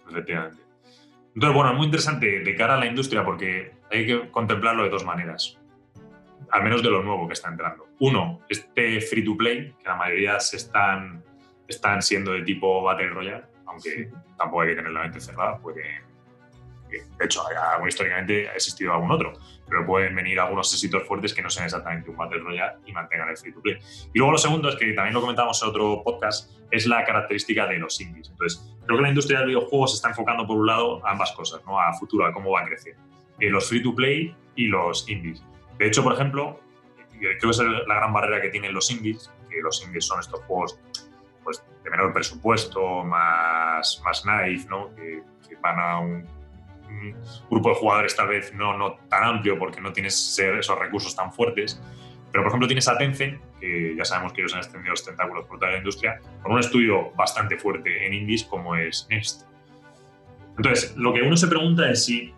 efectivamente. 0.09 0.63
Entonces, 1.35 1.55
bueno, 1.55 1.71
es 1.73 1.77
muy 1.77 1.87
interesante 1.87 2.41
de 2.41 2.55
cara 2.55 2.75
a 2.75 2.79
la 2.79 2.87
industria 2.87 3.25
porque 3.25 3.73
hay 3.91 4.07
que 4.07 4.31
contemplarlo 4.31 4.85
de 4.85 4.91
dos 4.91 5.05
maneras 5.05 5.60
al 6.51 6.63
menos 6.63 6.83
de 6.83 6.91
lo 6.91 7.03
nuevo 7.03 7.27
que 7.27 7.35
está 7.35 7.49
entrando. 7.49 7.89
Uno, 8.01 8.41
este 8.49 9.01
free 9.01 9.25
to 9.25 9.37
play, 9.37 9.75
que 9.79 9.89
la 9.89 9.97
mayoría 9.97 10.41
se 10.41 10.57
están, 10.57 11.23
están 11.69 12.03
siendo 12.03 12.33
de 12.33 12.43
tipo 12.43 12.83
Battle 12.83 13.11
Royale, 13.11 13.45
aunque 13.67 14.11
tampoco 14.37 14.63
hay 14.63 14.71
que 14.71 14.77
tener 14.77 14.93
la 14.93 15.03
mente 15.03 15.21
cerrada, 15.21 15.59
puede, 15.59 16.03
de 16.91 17.25
hecho, 17.25 17.43
históricamente 17.87 18.49
ha 18.49 18.55
existido 18.55 18.93
algún 18.93 19.11
otro, 19.11 19.33
pero 19.69 19.87
pueden 19.87 20.15
venir 20.15 20.41
algunos 20.41 20.73
éxitos 20.73 21.05
fuertes 21.05 21.33
que 21.33 21.43
no 21.43 21.51
sean 21.51 21.67
exactamente 21.67 22.11
un 22.11 22.17
Battle 22.17 22.41
Royale 22.41 22.79
y 22.87 22.93
mantengan 22.93 23.29
el 23.29 23.37
free 23.37 23.53
to 23.53 23.61
play. 23.61 23.79
Y 24.13 24.19
luego 24.19 24.33
lo 24.33 24.39
segundo 24.39 24.69
es 24.69 24.77
que 24.77 24.93
también 24.93 25.15
lo 25.15 25.21
comentamos 25.21 25.63
en 25.63 25.69
otro 25.69 26.03
podcast, 26.03 26.51
es 26.71 26.87
la 26.87 27.05
característica 27.05 27.67
de 27.67 27.79
los 27.79 28.01
indies. 28.01 28.31
Entonces, 28.31 28.77
creo 28.85 28.99
que 28.99 29.03
la 29.03 29.09
industria 29.09 29.39
del 29.41 29.49
videojuego 29.49 29.87
se 29.87 29.97
está 29.97 30.09
enfocando 30.09 30.47
por 30.47 30.57
un 30.57 30.67
lado 30.67 31.05
a 31.07 31.13
ambas 31.13 31.33
cosas, 31.33 31.63
¿no? 31.67 31.81
a 31.81 31.93
futuro, 31.93 32.27
a 32.27 32.33
cómo 32.33 32.51
va 32.51 32.63
a 32.63 32.65
crecer. 32.65 32.97
Eh, 33.39 33.49
los 33.49 33.69
free 33.69 33.83
to 33.83 33.95
play 33.95 34.35
y 34.57 34.67
los 34.67 35.09
indies. 35.09 35.45
De 35.81 35.87
hecho, 35.87 36.03
por 36.03 36.13
ejemplo, 36.13 36.61
creo 37.19 37.39
que 37.39 37.49
es 37.49 37.59
la 37.59 37.95
gran 37.95 38.13
barrera 38.13 38.43
que 38.43 38.51
tienen 38.51 38.75
los 38.75 38.91
indies, 38.91 39.33
que 39.49 39.63
los 39.63 39.83
indies 39.83 40.05
son 40.05 40.21
estos 40.21 40.39
juegos 40.41 40.79
pues, 41.43 41.65
de 41.83 41.89
menor 41.89 42.13
presupuesto, 42.13 43.03
más, 43.03 44.03
más 44.05 44.27
naive, 44.27 44.67
¿no? 44.69 44.95
que, 44.95 45.23
van 45.63 45.81
a 45.81 45.99
un, 45.99 46.27
grupo 47.49 47.71
de 47.71 47.75
jugadores 47.77 48.15
tal 48.15 48.29
vez 48.29 48.53
no, 48.53 48.77
no 48.77 48.99
tan 49.09 49.25
amplio 49.25 49.59
porque 49.59 49.81
no 49.81 49.91
tienes 49.91 50.39
esos 50.39 50.79
recursos 50.79 51.17
tan 51.17 51.33
fuertes. 51.33 51.81
Pero, 52.31 52.45
por 52.45 52.51
ejemplo, 52.51 52.69
tienes 52.69 52.87
a 52.87 52.99
Tencent, 52.99 53.41
que 53.59 53.95
ya 53.97 54.05
sabemos 54.05 54.35
que 54.35 54.43
ellos 54.43 54.53
han 54.53 54.61
extendido 54.61 54.91
los 54.91 55.05
tentáculos 55.05 55.47
por 55.47 55.59
toda 55.59 55.73
la 55.73 55.79
industria, 55.79 56.21
con 56.43 56.53
un 56.53 56.59
estudio 56.59 57.11
bastante 57.13 57.57
fuerte 57.57 58.07
en 58.07 58.13
indies 58.13 58.45
como 58.45 58.77
es 58.77 59.07
Nest. 59.09 59.47
Entonces, 60.59 60.95
lo 60.99 61.15
que 61.15 61.23
uno 61.23 61.39
se 61.39 61.49
pregunta 61.49 61.91
es 61.91 62.05
si, 62.05 62.35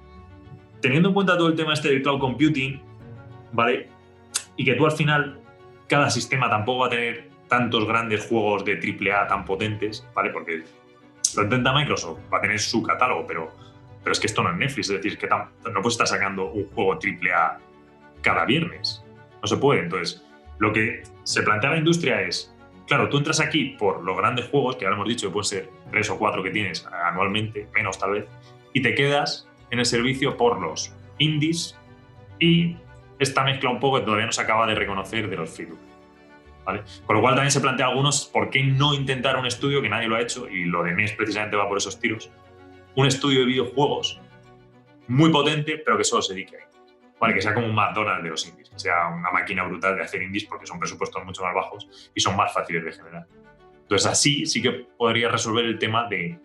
teniendo 0.81 1.09
en 1.09 1.15
cuenta 1.15 1.37
todo 1.37 1.49
el 1.49 1.57
tema 1.57 1.73
este 1.73 1.89
del 1.89 2.03
cloud 2.03 2.21
computing, 2.21 2.92
¿vale? 3.53 3.89
Y 4.57 4.65
que 4.65 4.75
tú 4.75 4.87
al 4.87 4.93
final, 4.93 5.41
cada 5.89 6.11
sistema 6.11 6.49
tampoco 6.51 6.81
va 6.81 6.87
a 6.87 6.91
tener 6.91 7.29
tantos 7.49 7.87
grandes 7.87 8.27
juegos 8.27 8.65
de 8.65 8.75
AAA 8.75 9.29
tan 9.29 9.45
potentes, 9.45 10.07
¿vale? 10.15 10.31
Porque 10.31 10.65
lo 11.37 11.43
intenta 11.43 11.73
Microsoft, 11.73 12.21
va 12.33 12.39
a 12.39 12.41
tener 12.41 12.59
su 12.59 12.83
catálogo, 12.83 13.27
pero, 13.27 13.51
pero 14.03 14.13
es 14.13 14.21
que 14.21 14.27
esto 14.27 14.43
no 14.43 14.51
es 14.51 14.57
Netflix, 14.57 14.91
es 14.91 14.97
decir, 15.03 15.19
que 15.19 15.29
no 15.29 15.49
puedes 15.83 15.95
estar 15.95 16.07
sacando 16.07 16.51
un 16.51 16.67
juego 16.71 16.95
AAA 16.95 17.59
cada 18.23 18.45
viernes. 18.45 19.05
No 19.41 19.47
se 19.47 19.57
puede. 19.57 19.81
Entonces, 19.81 20.25
lo 20.59 20.73
que 20.73 21.03
se 21.25 21.43
plantea 21.43 21.71
la 21.71 21.79
industria 21.79 22.23
es, 22.23 22.55
claro, 22.87 23.09
tú 23.09 23.19
entras 23.19 23.41
aquí 23.41 23.77
por 23.79 24.03
los 24.03 24.17
grandes 24.17 24.47
juegos, 24.47 24.77
que 24.77 24.85
ahora 24.85 24.97
hemos 24.97 25.09
dicho 25.09 25.29
que 25.29 25.33
pueden 25.33 25.49
ser 25.49 25.71
tres 25.91 26.09
o 26.11 26.19
cuatro 26.19 26.43
que 26.43 26.51
tienes 26.51 26.87
anualmente, 26.87 27.69
menos 27.75 27.99
tal 27.99 28.13
vez, 28.13 28.27
y 28.73 28.83
te 28.83 28.95
quedas 28.95 29.49
en 29.71 29.79
el 29.79 29.87
servicio 29.87 30.37
por 30.37 30.61
los 30.61 30.95
indies 31.19 31.77
y 32.39 32.77
esta 33.23 33.45
mezcla 33.45 33.71
un 33.71 33.81
poco 33.81 33.99
que 33.99 34.05
todavía 34.05 34.27
no 34.27 34.33
se 34.33 34.43
acaba 34.43 34.67
de 34.67 34.75
reconocer 34.75 35.29
de 35.29 35.37
los 35.37 35.51
free 35.51 35.69
¿vale? 36.65 36.83
Con 37.07 37.17
lo 37.17 37.23
cual 37.23 37.35
también 37.35 37.51
se 37.51 37.61
plantea 37.61 37.87
a 37.87 37.89
algunos 37.91 38.27
por 38.27 38.51
qué 38.51 38.63
no 38.63 38.95
intentar 38.95 39.37
un 39.37 39.47
estudio 39.47 39.83
que 39.83 39.89
nadie 39.89 40.09
lo 40.09 40.17
ha 40.17 40.21
hecho, 40.21 40.49
y 40.49 40.65
lo 40.65 40.83
de 40.83 40.95
NES 40.95 41.13
precisamente 41.13 41.57
va 41.57 41.69
por 41.69 41.79
esos 41.79 41.99
tiros, 41.99 42.31
un 42.95 43.07
estudio 43.07 43.41
de 43.41 43.47
videojuegos 43.47 44.21
muy 45.09 45.31
potente, 45.31 45.79
pero 45.85 45.99
que 45.99 46.05
solo 46.05 46.23
se 46.23 46.35
dedique 46.35 46.57
a 46.57 46.73
¿Vale? 47.19 47.35
Que 47.35 47.41
sea 47.41 47.55
como 47.55 47.69
un 47.69 47.75
McDonald's 47.75 48.25
de 48.25 48.31
los 48.31 48.49
indies, 48.49 48.69
que 48.69 48.81
sea 48.81 49.07
una 49.07 49.31
máquina 49.31 49.63
brutal 49.63 49.95
de 49.95 50.03
hacer 50.03 50.21
indies 50.23 50.45
porque 50.45 50.67
son 50.67 50.81
presupuestos 50.81 51.25
mucho 51.25 51.45
más 51.45 51.55
bajos 51.55 52.11
y 52.13 52.21
son 52.21 52.35
más 52.35 52.53
fáciles 52.53 52.85
de 52.85 52.91
generar. 52.91 53.29
Entonces 53.83 54.11
así 54.11 54.45
sí 54.45 54.61
que 54.61 54.73
podría 54.73 55.29
resolver 55.29 55.65
el 55.65 55.79
tema 55.79 56.09
de 56.09 56.41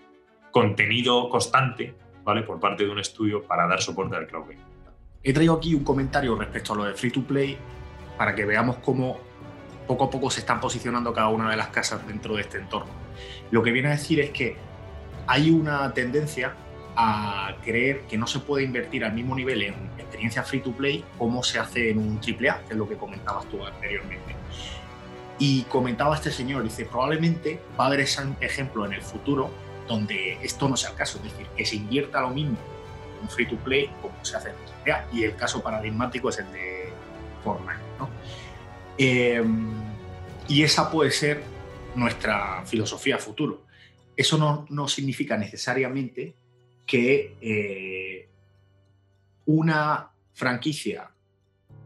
contenido 0.52 1.30
constante, 1.30 1.96
¿vale? 2.24 2.44
Por 2.44 2.60
parte 2.60 2.86
de 2.86 2.92
un 2.92 3.00
estudio 3.00 3.42
para 3.42 3.66
dar 3.66 3.82
soporte 3.82 4.18
al 4.18 4.28
cloud. 4.28 4.52
He 5.24 5.34
traído 5.34 5.54
aquí 5.54 5.74
un 5.74 5.84
comentario 5.84 6.36
respecto 6.36 6.74
a 6.74 6.76
lo 6.78 6.84
de 6.86 6.94
free 6.94 7.12
to 7.12 7.24
play 7.24 7.58
para 8.18 8.36
que 8.36 8.46
veamos 8.46 8.78
cómo 8.78 9.20
poco 9.88 10.06
a 10.06 10.10
poco 10.10 10.30
se 10.30 10.42
están 10.42 10.60
posicionando 10.60 11.14
cada 11.14 11.30
una 11.30 11.50
de 11.50 11.58
las 11.58 11.68
casas 11.68 12.06
dentro 12.08 12.36
de 12.36 12.42
este 12.42 12.58
entorno. 12.58 12.92
Lo 13.52 13.64
que 13.64 13.72
viene 13.72 13.88
a 13.88 13.92
decir 13.92 14.20
es 14.20 14.32
que 14.32 14.58
hay 15.28 15.50
una 15.50 15.94
tendencia 15.94 16.56
a 16.96 17.56
creer 17.64 18.02
que 18.02 18.18
no 18.18 18.28
se 18.28 18.40
puede 18.40 18.64
invertir 18.64 19.06
al 19.06 19.14
mismo 19.14 19.36
nivel 19.36 19.62
en 19.62 19.76
experiencia 19.98 20.44
free 20.44 20.62
to 20.62 20.72
play 20.72 21.04
como 21.18 21.44
se 21.44 21.60
hace 21.60 21.92
en 21.92 22.00
un 22.00 22.20
AAA, 22.20 22.64
que 22.66 22.72
es 22.72 22.76
lo 22.76 22.88
que 22.88 22.96
comentabas 22.96 23.46
tú 23.50 23.64
anteriormente. 23.66 24.36
Y 25.40 25.64
comentaba 25.64 26.16
este 26.16 26.32
señor, 26.32 26.64
dice, 26.64 26.86
probablemente 26.86 27.60
va 27.80 27.86
a 27.86 27.88
haber 27.88 28.02
ese 28.02 28.24
ejemplo 28.42 28.86
en 28.86 28.94
el 28.94 29.02
futuro 29.02 29.52
donde 29.88 30.38
esto 30.42 30.68
no 30.68 30.76
sea 30.76 30.90
el 30.90 30.96
caso, 30.96 31.20
es 31.20 31.26
decir, 31.26 31.48
que 31.56 31.66
se 31.66 31.76
invierta 31.76 32.22
lo 32.22 32.32
mismo 32.32 32.58
en 33.22 33.30
free 33.30 33.48
to 33.48 33.56
play 33.58 33.90
como 34.02 34.24
se 34.24 34.38
hace 34.38 34.50
en 34.50 34.56
y 35.12 35.24
el 35.24 35.36
caso 35.36 35.62
paradigmático 35.62 36.30
es 36.30 36.40
el 36.40 36.52
de 36.52 36.90
Fortnite. 37.44 37.82
Em, 38.98 39.70
y 40.48 40.64
esa 40.64 40.90
puede 40.90 41.12
ser 41.12 41.44
nuestra 41.96 42.66
filosofía 42.66 43.18
futuro. 43.18 43.66
Eso 44.16 44.66
no, 44.70 44.88
significa 44.88 45.38
necesariamente 45.38 46.36
que 46.86 47.36
eh, 47.42 48.30
una 49.46 50.10
franquicia 50.34 51.12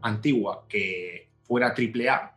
antigua 0.00 0.64
que 0.68 1.28
fuera 1.42 1.74
AAA 1.76 2.36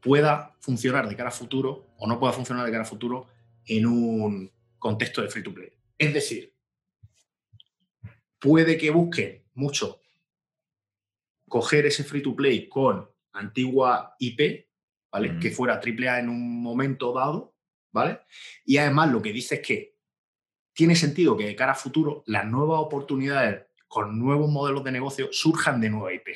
pueda 0.00 0.54
funcionar 0.60 1.08
de 1.08 1.16
cara 1.16 1.28
a 1.28 1.32
futuro 1.32 1.86
o 1.98 2.06
no 2.06 2.18
pueda 2.18 2.32
funcionar 2.32 2.64
de 2.64 2.72
cara 2.72 2.82
a 2.82 2.86
futuro 2.86 3.26
en 3.66 3.86
un 3.86 4.50
contexto 4.78 5.22
de 5.22 5.28
free 5.28 5.42
to 5.42 5.52
play. 5.52 5.72
Es 5.98 6.14
decir, 6.14 6.52
puede 8.38 8.76
que 8.78 8.90
busquen 8.90 9.44
mucho 9.54 10.00
coger 11.48 11.86
ese 11.86 12.04
free 12.04 12.22
to 12.22 12.36
play 12.36 12.68
con 12.68 13.08
antigua 13.32 14.14
IP, 14.18 14.68
¿vale? 15.10 15.38
Que 15.40 15.50
fuera 15.50 15.80
AAA 15.80 16.20
en 16.20 16.28
un 16.28 16.62
momento 16.62 17.12
dado, 17.12 17.54
¿vale? 17.92 18.20
Y 18.64 18.76
además 18.76 19.10
lo 19.10 19.22
que 19.22 19.32
dice 19.32 19.56
es 19.56 19.60
que 19.62 19.96
tiene 20.72 20.94
sentido 20.94 21.36
que 21.36 21.46
de 21.46 21.56
cara 21.56 21.72
a 21.72 21.74
futuro 21.74 22.22
las 22.26 22.46
nuevas 22.46 22.80
oportunidades 22.80 23.66
con 23.88 24.18
nuevos 24.18 24.50
modelos 24.50 24.84
de 24.84 24.92
negocio 24.92 25.28
surjan 25.32 25.80
de 25.80 25.90
nueva 25.90 26.12
IP. 26.12 26.28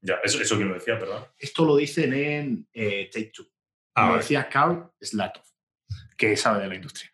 Ya, 0.00 0.14
eso, 0.22 0.40
eso 0.40 0.56
que 0.56 0.64
lo 0.64 0.74
decía, 0.74 0.98
perdón. 0.98 1.24
Esto 1.36 1.64
lo 1.64 1.76
dicen 1.76 2.12
en 2.12 2.68
eh, 2.72 3.10
Take 3.12 3.32
Two. 3.34 3.46
Ah, 3.94 4.10
lo 4.10 4.16
decía 4.18 4.48
Carl 4.48 4.90
Slatov, 5.00 5.44
que 6.16 6.36
sabe 6.36 6.62
de 6.62 6.68
la 6.68 6.74
industria. 6.74 7.10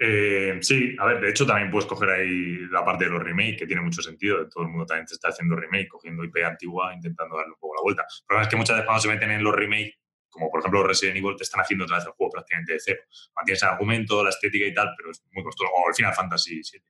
Eh, 0.00 0.58
sí, 0.60 0.94
a 0.98 1.06
ver, 1.06 1.20
de 1.20 1.30
hecho 1.30 1.44
también 1.44 1.70
puedes 1.72 1.86
coger 1.86 2.10
ahí 2.10 2.58
la 2.70 2.84
parte 2.84 3.06
de 3.06 3.10
los 3.10 3.22
remakes, 3.22 3.56
que 3.58 3.66
tiene 3.66 3.82
mucho 3.82 4.00
sentido. 4.00 4.48
Todo 4.48 4.64
el 4.64 4.70
mundo 4.70 4.86
también 4.86 5.06
te 5.06 5.14
está 5.14 5.28
haciendo 5.28 5.56
remake, 5.56 5.88
cogiendo 5.88 6.22
IP 6.22 6.36
antigua, 6.44 6.94
intentando 6.94 7.36
darle 7.36 7.52
un 7.52 7.58
poco 7.58 7.74
la 7.74 7.82
vuelta. 7.82 8.02
El 8.02 8.26
problema 8.26 8.42
es 8.42 8.48
que 8.48 8.56
muchas 8.56 8.76
veces 8.76 8.86
cuando 8.86 9.02
se 9.02 9.08
meten 9.08 9.30
en 9.32 9.42
los 9.42 9.54
remakes, 9.54 9.94
como 10.28 10.50
por 10.50 10.60
ejemplo 10.60 10.84
Resident 10.84 11.16
Evil, 11.16 11.34
te 11.36 11.42
están 11.42 11.62
haciendo 11.62 11.84
otra 11.84 11.96
vez 11.96 12.06
el 12.06 12.12
juego 12.12 12.30
prácticamente 12.30 12.74
de 12.74 12.80
cero. 12.80 13.00
Mantienes 13.34 13.62
el 13.62 13.68
argumento, 13.70 14.22
la 14.22 14.30
estética 14.30 14.66
y 14.66 14.74
tal, 14.74 14.94
pero 14.96 15.10
es 15.10 15.24
muy 15.32 15.42
costoso. 15.42 15.70
O 15.72 15.88
el 15.88 15.94
Final 15.94 16.14
Fantasy 16.14 16.54
VII. 16.54 16.82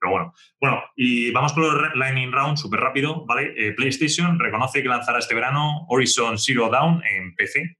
Pero 0.00 0.12
bueno, 0.12 0.32
bueno, 0.60 0.82
y 0.96 1.30
vamos 1.32 1.52
con 1.52 1.62
los 1.62 1.94
Lightning 1.94 2.32
Round 2.32 2.56
súper 2.56 2.80
rápido, 2.80 3.24
¿vale? 3.26 3.52
Eh, 3.56 3.72
PlayStation 3.72 4.38
reconoce 4.38 4.82
que 4.82 4.88
lanzará 4.88 5.18
este 5.18 5.34
verano 5.34 5.86
Horizon 5.88 6.38
Zero 6.38 6.68
Dawn 6.68 7.02
en 7.04 7.34
PC 7.34 7.78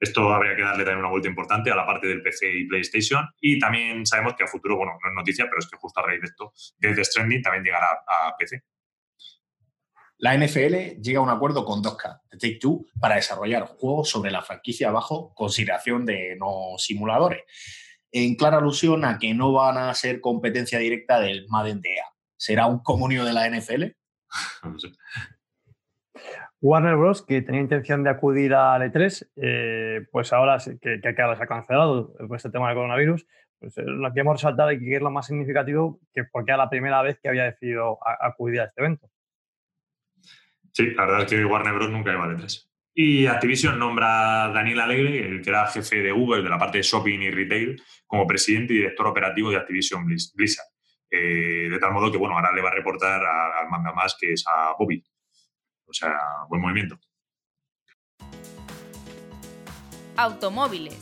esto 0.00 0.32
habría 0.32 0.56
que 0.56 0.62
darle 0.62 0.84
también 0.84 1.00
una 1.00 1.10
vuelta 1.10 1.28
importante 1.28 1.70
a 1.70 1.76
la 1.76 1.84
parte 1.84 2.08
del 2.08 2.22
PC 2.22 2.50
y 2.50 2.66
PlayStation. 2.66 3.28
Y 3.40 3.58
también 3.58 4.06
sabemos 4.06 4.34
que 4.34 4.44
a 4.44 4.46
futuro, 4.46 4.76
bueno, 4.76 4.92
no 4.92 5.10
es 5.10 5.14
noticia, 5.14 5.44
pero 5.44 5.58
es 5.58 5.68
que 5.68 5.76
justo 5.76 6.00
a 6.00 6.06
raíz 6.06 6.22
de 6.22 6.26
esto, 6.28 6.52
Death 6.78 7.04
Stranding 7.04 7.42
también 7.42 7.64
llegará 7.64 7.86
a 8.06 8.34
PC. 8.38 8.64
La 10.16 10.36
NFL 10.36 11.00
llega 11.00 11.18
a 11.18 11.22
un 11.22 11.30
acuerdo 11.30 11.64
con 11.64 11.82
2K 11.82 12.20
de 12.30 12.38
Take 12.38 12.58
Two 12.60 12.86
para 12.98 13.16
desarrollar 13.16 13.64
juegos 13.64 14.10
sobre 14.10 14.30
la 14.30 14.42
franquicia 14.42 14.90
bajo 14.90 15.34
consideración 15.34 16.04
de 16.04 16.36
no 16.38 16.76
simuladores, 16.76 17.42
en 18.12 18.34
clara 18.36 18.58
alusión 18.58 19.04
a 19.04 19.18
que 19.18 19.32
no 19.32 19.52
van 19.52 19.78
a 19.78 19.94
ser 19.94 20.20
competencia 20.20 20.78
directa 20.78 21.20
del 21.20 21.46
Madden 21.48 21.80
DEA. 21.80 22.04
¿Será 22.36 22.66
un 22.66 22.82
comunio 22.82 23.24
de 23.24 23.32
la 23.32 23.48
NFL? 23.48 23.84
no 24.64 24.78
sé. 24.78 24.88
Warner 26.60 26.96
Bros., 26.96 27.24
que 27.24 27.42
tenía 27.42 27.60
intención 27.60 28.04
de 28.04 28.10
acudir 28.10 28.54
al 28.54 28.82
E3, 28.82 29.28
eh, 29.36 30.06
pues 30.12 30.32
ahora 30.32 30.58
que, 30.58 31.00
que, 31.00 31.14
se 31.14 31.22
ha 31.22 31.46
cancelado 31.46 32.12
por 32.28 32.36
este 32.36 32.50
tema 32.50 32.68
del 32.68 32.76
coronavirus, 32.76 33.26
pues 33.58 33.78
eh, 33.78 33.82
lo 33.84 34.12
que 34.12 34.20
hemos 34.20 34.34
resaltado 34.34 34.70
y 34.72 34.78
que 34.78 34.96
es 34.96 35.02
lo 35.02 35.10
más 35.10 35.26
significativo, 35.26 36.00
que 36.12 36.24
porque 36.24 36.50
era 36.50 36.58
la 36.58 36.70
primera 36.70 37.00
vez 37.02 37.18
que 37.22 37.28
había 37.28 37.44
decidido 37.44 37.98
acudir 38.20 38.60
a 38.60 38.64
este 38.64 38.80
evento. 38.80 39.08
Sí, 40.72 40.90
la 40.90 41.06
verdad 41.06 41.22
es 41.22 41.30
que 41.30 41.44
Warner 41.44 41.74
Bros. 41.74 41.90
nunca 41.90 42.12
iba 42.12 42.28
de 42.28 42.36
tres. 42.36 42.70
Y 42.92 43.26
Activision 43.26 43.78
nombra 43.78 44.44
a 44.44 44.48
Daniel 44.50 44.80
Alegre, 44.80 45.26
el 45.26 45.42
que 45.42 45.50
era 45.50 45.66
jefe 45.66 46.02
de 46.02 46.12
Google 46.12 46.42
de 46.42 46.50
la 46.50 46.58
parte 46.58 46.78
de 46.78 46.82
shopping 46.82 47.20
y 47.20 47.30
retail, 47.30 47.80
como 48.06 48.26
presidente 48.26 48.74
y 48.74 48.78
director 48.78 49.06
operativo 49.06 49.50
de 49.50 49.56
Activision 49.56 50.04
Blizzard. 50.04 50.66
Eh, 51.10 51.68
de 51.70 51.78
tal 51.78 51.92
modo 51.92 52.10
que, 52.10 52.18
bueno, 52.18 52.36
ahora 52.36 52.52
le 52.52 52.62
va 52.62 52.68
a 52.68 52.74
reportar 52.74 53.22
al 53.24 53.68
manga 53.68 53.92
más, 53.92 54.16
que 54.20 54.32
es 54.32 54.44
a 54.46 54.74
Bobby. 54.78 55.02
O 55.90 55.92
sea, 55.92 56.14
buen 56.48 56.62
movimiento. 56.62 56.98
Automóviles. 60.16 60.96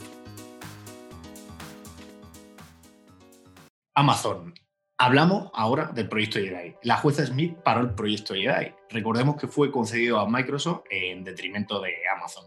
Amazon. 3.94 4.54
Hablamos 4.96 5.50
ahora 5.54 5.90
del 5.92 6.08
proyecto 6.08 6.38
Jedi. 6.38 6.74
La 6.82 6.96
jueza 6.96 7.26
Smith 7.26 7.56
paró 7.62 7.82
el 7.82 7.94
proyecto 7.94 8.34
Jedi. 8.34 8.72
Recordemos 8.90 9.36
que 9.36 9.46
fue 9.46 9.70
concedido 9.70 10.18
a 10.18 10.28
Microsoft 10.28 10.84
en 10.90 11.22
detrimento 11.22 11.80
de 11.80 11.94
Amazon. 12.16 12.44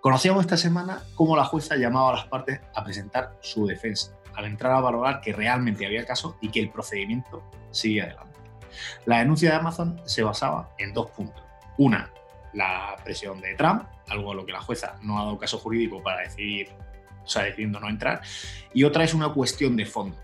Conocíamos 0.00 0.42
esta 0.42 0.56
semana 0.56 1.02
cómo 1.14 1.36
la 1.36 1.44
jueza 1.44 1.76
llamaba 1.76 2.10
a 2.10 2.16
las 2.16 2.26
partes 2.26 2.60
a 2.74 2.84
presentar 2.84 3.36
su 3.40 3.66
defensa, 3.66 4.16
al 4.34 4.44
entrar 4.44 4.72
a 4.72 4.80
valorar 4.80 5.20
que 5.20 5.32
realmente 5.32 5.84
había 5.84 6.06
caso 6.06 6.36
y 6.40 6.50
que 6.50 6.60
el 6.60 6.70
procedimiento 6.70 7.42
sigue 7.70 8.02
adelante. 8.02 8.38
La 9.06 9.18
denuncia 9.18 9.50
de 9.50 9.56
Amazon 9.56 10.00
se 10.04 10.22
basaba 10.22 10.70
en 10.78 10.92
dos 10.92 11.10
puntos. 11.10 11.43
Una, 11.78 12.10
la 12.52 12.96
presión 13.04 13.40
de 13.40 13.54
Trump, 13.54 13.84
algo 14.08 14.32
a 14.32 14.34
lo 14.34 14.46
que 14.46 14.52
la 14.52 14.60
jueza 14.60 14.98
no 15.02 15.18
ha 15.18 15.24
dado 15.24 15.38
caso 15.38 15.58
jurídico 15.58 16.02
para 16.02 16.20
decidir, 16.20 16.68
o 17.22 17.28
sea, 17.28 17.42
decidiendo 17.42 17.80
no 17.80 17.88
entrar. 17.88 18.22
Y 18.72 18.84
otra 18.84 19.04
es 19.04 19.14
una 19.14 19.30
cuestión 19.30 19.76
de 19.76 19.86
fondo. 19.86 20.16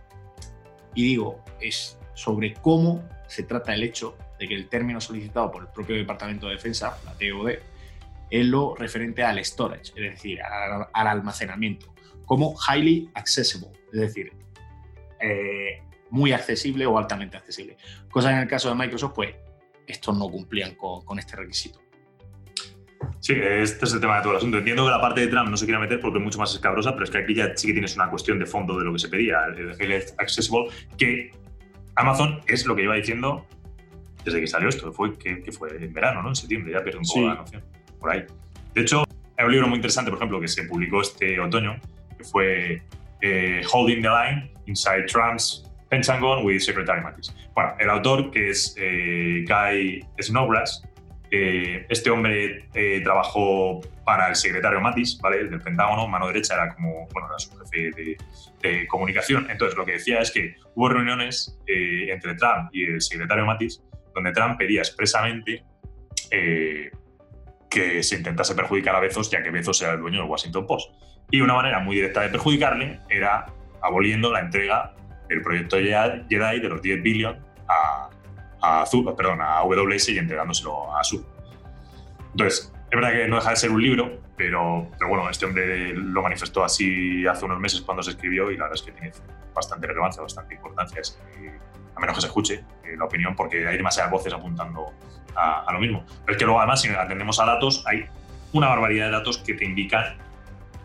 Y 0.94 1.04
digo, 1.04 1.44
es 1.60 1.98
sobre 2.14 2.54
cómo 2.54 3.02
se 3.26 3.44
trata 3.44 3.74
el 3.74 3.82
hecho 3.82 4.16
de 4.38 4.48
que 4.48 4.54
el 4.54 4.68
término 4.68 5.00
solicitado 5.00 5.50
por 5.50 5.62
el 5.62 5.68
propio 5.68 5.96
Departamento 5.96 6.46
de 6.46 6.54
Defensa, 6.54 6.98
la 7.04 7.12
TOD, 7.12 7.50
es 8.30 8.46
lo 8.46 8.74
referente 8.74 9.22
al 9.22 9.44
storage, 9.44 9.92
es 9.96 10.12
decir, 10.12 10.40
al, 10.42 10.88
almacenamiento, 10.92 11.92
como 12.24 12.54
highly 12.68 13.10
accessible, 13.14 13.70
es 13.92 14.00
decir, 14.00 14.32
eh, 15.20 15.82
muy 16.10 16.32
accesible 16.32 16.86
o 16.86 16.96
altamente 16.96 17.36
accesible. 17.36 17.76
Cosa 18.10 18.32
en 18.32 18.38
el 18.38 18.48
caso 18.48 18.68
de 18.68 18.76
Microsoft, 18.76 19.14
pues 19.14 19.34
estos 19.90 20.16
no 20.16 20.28
cumplían 20.28 20.74
con, 20.74 21.18
este 21.18 21.36
requisito. 21.36 21.80
Sí, 23.20 23.34
este 23.34 23.84
es 23.84 23.92
el 23.92 24.00
tema 24.00 24.16
de 24.16 24.22
todo 24.22 24.32
el 24.32 24.38
asunto. 24.38 24.58
Entiendo 24.58 24.84
que 24.84 24.90
la 24.90 25.00
parte 25.00 25.22
de 25.22 25.26
Trump 25.28 25.50
no 25.50 25.56
se 25.56 25.64
quiera 25.64 25.80
meter 25.80 26.00
porque 26.00 26.18
es 26.18 26.24
mucho 26.24 26.38
más 26.38 26.54
escabrosa, 26.54 26.92
pero 26.92 27.04
es 27.04 27.10
que 27.10 27.18
aquí 27.18 27.34
ya 27.34 27.56
sí 27.56 27.68
que 27.68 27.72
tienes 27.74 27.94
una 27.96 28.08
cuestión 28.08 28.38
de 28.38 28.46
fondo 28.46 28.78
de 28.78 28.84
lo 28.84 28.92
que 28.92 28.98
se 28.98 29.08
pedía, 29.08 29.38
el, 29.46 30.02
accessible, 30.18 30.68
que 30.96 31.30
Amazon 31.96 32.40
es 32.46 32.66
lo 32.66 32.76
que 32.76 32.82
iba 32.82 32.94
diciendo 32.94 33.46
desde 34.24 34.40
que 34.40 34.46
salió 34.46 34.68
esto. 34.68 34.92
Fue 34.92 35.16
que, 35.16 35.50
fue 35.52 35.76
en 35.76 35.92
verano, 35.92 36.22
¿no? 36.22 36.30
En 36.30 36.36
septiembre, 36.36 36.72
ya 36.72 36.82
pierdo 36.82 37.00
un 37.00 37.06
poco 37.06 37.26
la 37.26 37.34
noción. 37.34 37.62
Por 37.98 38.10
ahí. 38.10 38.24
De 38.74 38.82
hecho, 38.82 39.04
hay 39.36 39.44
un 39.46 39.52
libro 39.52 39.68
muy 39.68 39.76
interesante, 39.76 40.10
por 40.10 40.18
ejemplo, 40.18 40.40
que 40.40 40.48
se 40.48 40.64
publicó 40.64 41.00
este 41.00 41.38
otoño, 41.40 41.76
que 42.16 42.24
fue 42.24 42.82
eh, 43.22 43.62
Holding 43.72 44.02
the 44.02 44.08
Line 44.08 44.52
Inside 44.66 45.04
Trump's 45.06 45.69
Pentagon 45.90 46.44
with 46.44 46.60
Secretary 46.60 47.02
Mattis. 47.02 47.34
Bueno, 47.54 47.74
el 47.78 47.90
autor, 47.90 48.30
que 48.30 48.50
es 48.50 48.74
eh, 48.78 49.44
Guy 49.46 50.06
Snowgrass, 50.20 50.86
eh, 51.32 51.84
este 51.88 52.10
hombre 52.10 52.68
eh, 52.74 53.00
trabajó 53.02 53.80
para 54.04 54.28
el 54.28 54.36
secretario 54.36 54.80
Mattis, 54.80 55.18
¿vale? 55.20 55.40
El 55.40 55.50
del 55.50 55.60
Pentágono, 55.60 56.08
mano 56.08 56.28
derecha 56.28 56.54
era 56.54 56.74
como, 56.74 57.08
bueno, 57.12 57.28
era 57.28 57.38
su 57.38 57.50
jefe 57.58 58.16
de, 58.62 58.86
comunicación. 58.88 59.50
Entonces, 59.50 59.76
lo 59.76 59.84
que 59.84 59.92
decía 59.92 60.20
es 60.20 60.30
que 60.30 60.54
hubo 60.74 60.88
reuniones 60.88 61.58
entre 61.66 62.34
Trump 62.34 62.68
y 62.72 62.84
el 62.84 63.00
secretario 63.00 63.46
Mattis, 63.46 63.82
donde 64.14 64.32
Trump 64.32 64.58
pedía 64.58 64.80
expresamente 64.80 65.64
que 67.70 68.02
se 68.02 68.16
intentase 68.16 68.54
perjudicar 68.54 68.94
a 68.96 69.00
Bezos, 69.00 69.30
ya 69.30 69.42
que 69.42 69.50
Bezos 69.50 69.80
era 69.80 69.92
el 69.92 70.00
dueño 70.00 70.20
del 70.20 70.28
Washington 70.28 70.66
Post. 70.66 70.92
Y 71.30 71.40
una 71.40 71.54
manera 71.54 71.80
muy 71.80 71.96
directa 71.96 72.20
de 72.20 72.28
perjudicarle 72.28 73.00
era 73.08 73.46
aboliendo 73.80 74.30
la 74.30 74.40
entrega 74.40 74.94
el 75.30 75.42
proyecto 75.42 75.76
Jedi 75.76 76.60
de 76.60 76.68
los 76.68 76.82
10 76.82 77.02
billion 77.02 77.38
a, 77.68 78.10
a, 78.60 78.84
perdón, 79.16 79.40
a 79.40 79.58
AWS 79.58 80.10
y 80.10 80.18
entregándoselo 80.18 80.94
a 80.94 81.00
Azure. 81.00 81.24
Entonces, 82.32 82.72
es 82.90 82.90
verdad 82.90 83.12
que 83.12 83.28
no 83.28 83.36
deja 83.36 83.50
de 83.50 83.56
ser 83.56 83.70
un 83.70 83.80
libro, 83.80 84.20
pero, 84.36 84.88
pero 84.98 85.08
bueno, 85.08 85.30
este 85.30 85.46
hombre 85.46 85.94
lo 85.94 86.22
manifestó 86.22 86.64
así 86.64 87.26
hace 87.26 87.44
unos 87.44 87.60
meses 87.60 87.80
cuando 87.82 88.02
se 88.02 88.10
escribió 88.10 88.50
y 88.50 88.56
la 88.56 88.64
verdad 88.64 88.76
es 88.76 88.82
que 88.82 88.92
tiene 88.92 89.12
bastante 89.54 89.86
relevancia, 89.86 90.22
bastante 90.22 90.54
importancia. 90.54 91.00
a 91.94 92.00
menos 92.00 92.16
que 92.16 92.20
se 92.20 92.26
escuche 92.26 92.64
eh, 92.84 92.96
la 92.98 93.04
opinión, 93.04 93.36
porque 93.36 93.66
hay 93.66 93.76
demasiadas 93.76 94.10
voces 94.10 94.32
apuntando 94.32 94.92
a, 95.36 95.72
lo 95.72 95.78
mismo. 95.78 96.04
Pero 96.24 96.32
es 96.32 96.38
que 96.38 96.44
luego, 96.44 96.58
además, 96.58 96.82
si 96.82 96.88
atendemos 96.88 97.38
a 97.40 97.46
datos, 97.46 97.84
hay 97.86 98.06
una 98.52 98.68
barbaridad 98.68 99.06
de 99.06 99.12
datos 99.12 99.38
que 99.38 99.54
te 99.54 99.64
indican 99.64 100.16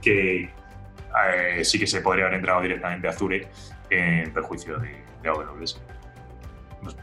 que 0.01 0.43
eh, 0.43 1.63
sí 1.63 1.79
que 1.79 1.87
se 1.87 2.01
podría 2.01 2.25
haber 2.25 2.37
entrado 2.37 2.61
directamente 2.61 3.07
a 3.07 3.11
Azure 3.11 3.47
en 3.89 4.33
perjuicio 4.33 4.77
de, 4.79 5.03
de 5.21 5.29
AWS. 5.29 5.81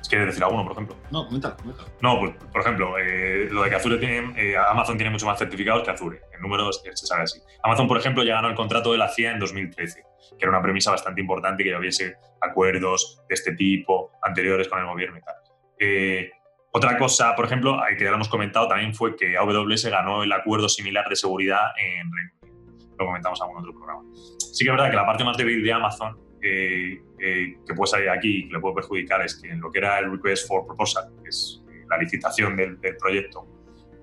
¿Quieres 0.09 0.29
decir 0.29 0.45
alguno, 0.45 0.62
por 0.64 0.73
ejemplo? 0.73 0.97
No, 1.11 1.27
coméntalo, 1.27 1.57
coméntalo. 1.57 1.88
No, 2.01 2.21
pues, 2.21 2.33
por 2.53 2.61
ejemplo, 2.61 2.99
eh, 2.99 3.49
lo 3.51 3.62
de 3.62 3.71
que 3.71 3.77
Azure 3.77 3.99
tiene, 3.99 4.33
eh, 4.37 4.57
Amazon 4.57 4.97
tiene 4.97 5.11
mucho 5.11 5.27
más 5.27 5.38
certificados 5.38 5.83
que 5.83 5.90
Azure. 5.90 6.21
En 6.33 6.40
números 6.40 6.83
se 6.83 7.07
sabe 7.07 7.23
así. 7.23 7.40
Amazon, 7.62 7.88
por 7.88 7.99
ejemplo, 7.99 8.23
ya 8.23 8.35
ganó 8.35 8.49
el 8.49 8.55
contrato 8.55 8.92
de 8.92 8.99
la 8.99 9.09
CIA 9.09 9.33
en 9.33 9.38
2013, 9.40 10.03
que 10.03 10.37
era 10.38 10.51
una 10.51 10.62
premisa 10.62 10.90
bastante 10.90 11.21
importante 11.21 11.64
que 11.64 11.71
ya 11.71 11.79
hubiese 11.79 12.16
acuerdos 12.40 13.23
de 13.29 13.35
este 13.35 13.55
tipo 13.55 14.12
anteriores 14.23 14.68
con 14.68 14.79
el 14.81 14.87
gobierno 14.87 15.18
y 15.18 15.23
tal. 15.23 15.35
Eh, 15.79 16.31
otra 16.73 16.97
cosa, 16.97 17.35
por 17.35 17.45
ejemplo, 17.45 17.79
que 17.99 18.05
ya 18.05 18.11
lo 18.11 18.16
hemos 18.16 18.29
comentado 18.29 18.66
también 18.68 18.95
fue 18.95 19.14
que 19.16 19.37
AWS 19.37 19.87
ganó 19.87 20.23
el 20.23 20.33
acuerdo 20.33 20.68
similar 20.68 21.09
de 21.09 21.16
seguridad 21.16 21.73
en 21.77 22.11
Reino 22.12 22.33
Unido. 22.42 22.97
Lo 22.99 23.07
comentamos 23.07 23.40
en 23.40 23.45
algún 23.45 23.59
otro 23.59 23.73
programa. 23.75 24.03
Sí 24.38 24.64
que 24.64 24.71
es 24.71 24.77
verdad 24.77 24.90
que 24.90 24.97
la 24.97 25.05
parte 25.05 25.25
más 25.25 25.37
débil 25.37 25.62
de 25.62 25.73
Amazon 25.73 26.32
eh, 26.44 27.00
que 27.18 27.74
puede 27.74 27.90
salir 27.90 28.11
aquí 28.11 28.38
y 28.38 28.48
que 28.48 28.55
le 28.55 28.61
puede 28.61 28.74
perjudicar 28.74 29.22
es 29.22 29.37
que 29.37 29.48
en 29.48 29.61
lo 29.61 29.70
que 29.70 29.78
era 29.78 29.98
el 30.00 30.11
Request 30.11 30.48
for 30.48 30.66
Proposal, 30.66 31.05
que 31.22 31.28
es 31.28 31.62
eh, 31.70 31.85
la 31.88 31.98
licitación 31.98 32.57
del, 32.57 32.78
proyecto, 32.98 33.46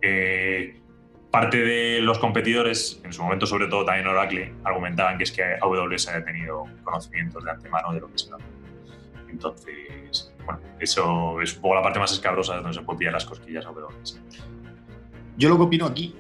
eh, 0.01 0.79
parte 1.29 1.57
de 1.57 1.99
los 2.01 2.17
competidores, 2.17 3.01
en 3.03 3.11
su 3.11 3.21
momento 3.21 3.45
sobre 3.45 3.67
todo 3.67 3.85
también 3.85 4.07
Oracle, 4.07 4.53
argumentaban 4.63 5.17
que 5.17 5.25
es 5.25 5.31
que 5.31 5.43
AWS 5.43 6.07
había 6.07 6.25
tenido 6.25 6.63
conocimientos 6.83 7.43
de 7.43 7.51
antemano 7.51 7.93
de 7.93 7.99
lo 7.99 8.11
que 8.11 8.17
se 8.17 8.29
daba. 8.29 8.43
Entonces, 9.29 10.33
bueno, 10.45 10.61
eso 10.79 11.41
es 11.41 11.55
un 11.55 11.61
poco 11.61 11.75
la 11.75 11.83
parte 11.83 11.99
más 11.99 12.11
escabrosa 12.11 12.55
de 12.55 12.61
donde 12.61 12.77
se 12.77 12.83
puede 12.83 12.99
pillar 12.99 13.13
las 13.13 13.25
cosquillas 13.25 13.65
a 13.65 13.69
AWS. 13.69 14.21
Yo 15.37 15.49
lo 15.49 15.57
que 15.57 15.63
opino 15.63 15.85
aquí, 15.85 16.15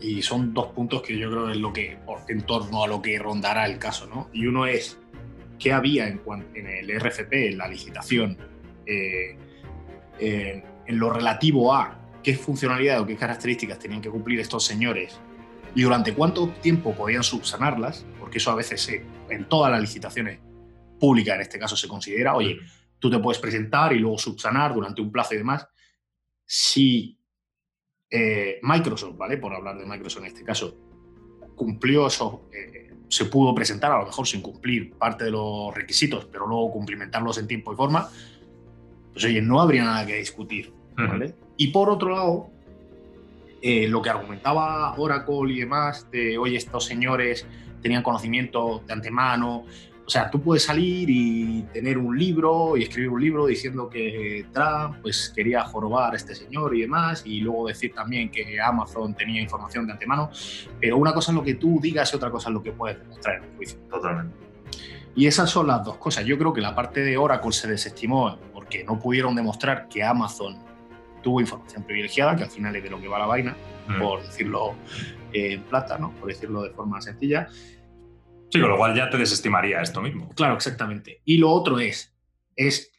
y 0.00 0.20
son 0.22 0.52
dos 0.52 0.66
puntos 0.68 1.02
que 1.02 1.18
yo 1.18 1.30
creo 1.30 1.50
es 1.50 1.56
lo 1.56 1.72
que, 1.72 1.98
en 2.28 2.42
torno 2.42 2.84
a 2.84 2.86
lo 2.86 3.00
que 3.00 3.18
rondará 3.18 3.66
el 3.66 3.78
caso, 3.78 4.06
¿no? 4.06 4.28
Y 4.32 4.46
uno 4.46 4.66
es 4.66 5.00
qué 5.58 5.72
había 5.72 6.08
en, 6.08 6.20
en 6.54 6.66
el 6.66 7.00
RFP, 7.00 7.32
en 7.32 7.58
la 7.58 7.68
licitación, 7.68 8.36
eh, 8.86 9.36
en 10.18 10.98
lo 10.98 11.10
relativo 11.10 11.74
a 11.74 11.98
qué 12.22 12.34
funcionalidad 12.34 13.00
o 13.00 13.06
qué 13.06 13.16
características 13.16 13.78
tenían 13.78 14.00
que 14.00 14.10
cumplir 14.10 14.40
estos 14.40 14.64
señores 14.64 15.18
y 15.74 15.82
durante 15.82 16.14
cuánto 16.14 16.48
tiempo 16.48 16.94
podían 16.94 17.22
subsanarlas, 17.22 18.06
porque 18.20 18.38
eso 18.38 18.50
a 18.50 18.54
veces 18.54 18.88
en 19.28 19.48
todas 19.48 19.72
las 19.72 19.80
licitaciones 19.80 20.38
públicas 21.00 21.34
en 21.34 21.40
este 21.42 21.58
caso 21.58 21.76
se 21.76 21.88
considera, 21.88 22.34
oye, 22.34 22.58
tú 22.98 23.10
te 23.10 23.18
puedes 23.18 23.40
presentar 23.40 23.92
y 23.92 23.98
luego 23.98 24.16
subsanar 24.16 24.72
durante 24.72 25.02
un 25.02 25.10
plazo 25.10 25.34
y 25.34 25.38
demás. 25.38 25.66
Si 26.46 27.18
eh, 28.08 28.60
Microsoft, 28.62 29.16
¿vale? 29.16 29.38
Por 29.38 29.52
hablar 29.52 29.76
de 29.76 29.84
Microsoft 29.84 30.22
en 30.22 30.28
este 30.28 30.44
caso, 30.44 30.76
cumplió 31.56 32.06
esos, 32.06 32.42
eh, 32.52 32.93
se 33.14 33.26
pudo 33.26 33.54
presentar, 33.54 33.92
a 33.92 33.98
lo 33.98 34.06
mejor 34.06 34.26
sin 34.26 34.42
cumplir 34.42 34.92
parte 34.94 35.24
de 35.24 35.30
los 35.30 35.72
requisitos, 35.72 36.24
pero 36.24 36.48
luego 36.48 36.72
cumplimentarlos 36.72 37.38
en 37.38 37.46
tiempo 37.46 37.72
y 37.72 37.76
forma, 37.76 38.08
pues 39.12 39.24
oye, 39.24 39.40
no 39.40 39.60
habría 39.60 39.84
nada 39.84 40.04
que 40.04 40.16
discutir. 40.16 40.72
Y 41.56 41.68
por 41.68 41.90
otro 41.90 42.10
lado, 42.10 42.48
eh, 43.62 43.86
lo 43.86 44.02
que 44.02 44.10
argumentaba 44.10 44.92
Oracle 44.98 45.52
y 45.52 45.60
demás, 45.60 46.10
de 46.10 46.36
oye, 46.38 46.56
estos 46.56 46.86
señores 46.86 47.46
tenían 47.82 48.02
conocimiento 48.02 48.82
de 48.84 48.92
antemano, 48.92 49.64
o 50.06 50.10
sea, 50.10 50.30
tú 50.30 50.40
puedes 50.40 50.64
salir 50.64 51.08
y 51.08 51.62
tener 51.72 51.96
un 51.96 52.18
libro 52.18 52.76
y 52.76 52.82
escribir 52.82 53.10
un 53.10 53.20
libro 53.20 53.46
diciendo 53.46 53.88
que 53.88 54.46
Trump 54.52 54.98
pues, 55.00 55.32
quería 55.34 55.64
jorobar 55.64 56.12
a 56.12 56.16
este 56.16 56.34
señor 56.34 56.76
y 56.76 56.82
demás, 56.82 57.22
y 57.24 57.40
luego 57.40 57.68
decir 57.68 57.94
también 57.94 58.30
que 58.30 58.60
Amazon 58.60 59.14
tenía 59.14 59.40
información 59.40 59.86
de 59.86 59.92
antemano, 59.92 60.30
pero 60.78 60.98
una 60.98 61.14
cosa 61.14 61.32
es 61.32 61.36
lo 61.36 61.42
que 61.42 61.54
tú 61.54 61.78
digas 61.80 62.12
y 62.12 62.16
otra 62.16 62.30
cosa 62.30 62.50
es 62.50 62.54
lo 62.54 62.62
que 62.62 62.72
puedes 62.72 62.98
demostrar 62.98 63.38
en 63.38 63.44
el 63.44 63.56
juicio. 63.56 63.78
Totalmente. 63.90 64.36
Y 65.16 65.26
esas 65.26 65.48
son 65.48 65.68
las 65.68 65.84
dos 65.84 65.96
cosas. 65.96 66.24
Yo 66.24 66.36
creo 66.36 66.52
que 66.52 66.60
la 66.60 66.74
parte 66.74 67.00
de 67.00 67.16
Oracle 67.16 67.52
se 67.52 67.68
desestimó 67.68 68.36
porque 68.52 68.84
no 68.84 68.98
pudieron 68.98 69.34
demostrar 69.34 69.88
que 69.88 70.02
Amazon 70.02 70.58
tuvo 71.22 71.40
información 71.40 71.84
privilegiada, 71.84 72.36
que 72.36 72.44
al 72.44 72.50
final 72.50 72.76
es 72.76 72.82
de 72.82 72.90
lo 72.90 73.00
que 73.00 73.08
va 73.08 73.18
la 73.18 73.26
vaina, 73.26 73.56
mm. 73.88 74.00
por 74.00 74.22
decirlo 74.22 74.74
en 75.32 75.62
plata, 75.62 75.98
¿no? 75.98 76.10
por 76.12 76.28
decirlo 76.28 76.62
de 76.62 76.70
forma 76.70 77.00
sencilla. 77.00 77.48
Sí, 78.54 78.60
con 78.60 78.70
lo 78.70 78.76
cual 78.76 78.94
ya 78.94 79.10
te 79.10 79.18
desestimaría 79.18 79.82
esto 79.82 80.00
mismo. 80.00 80.30
Claro, 80.30 80.54
exactamente. 80.54 81.20
Y 81.24 81.38
lo 81.38 81.50
otro 81.50 81.78
es, 81.78 82.14
es 82.54 82.92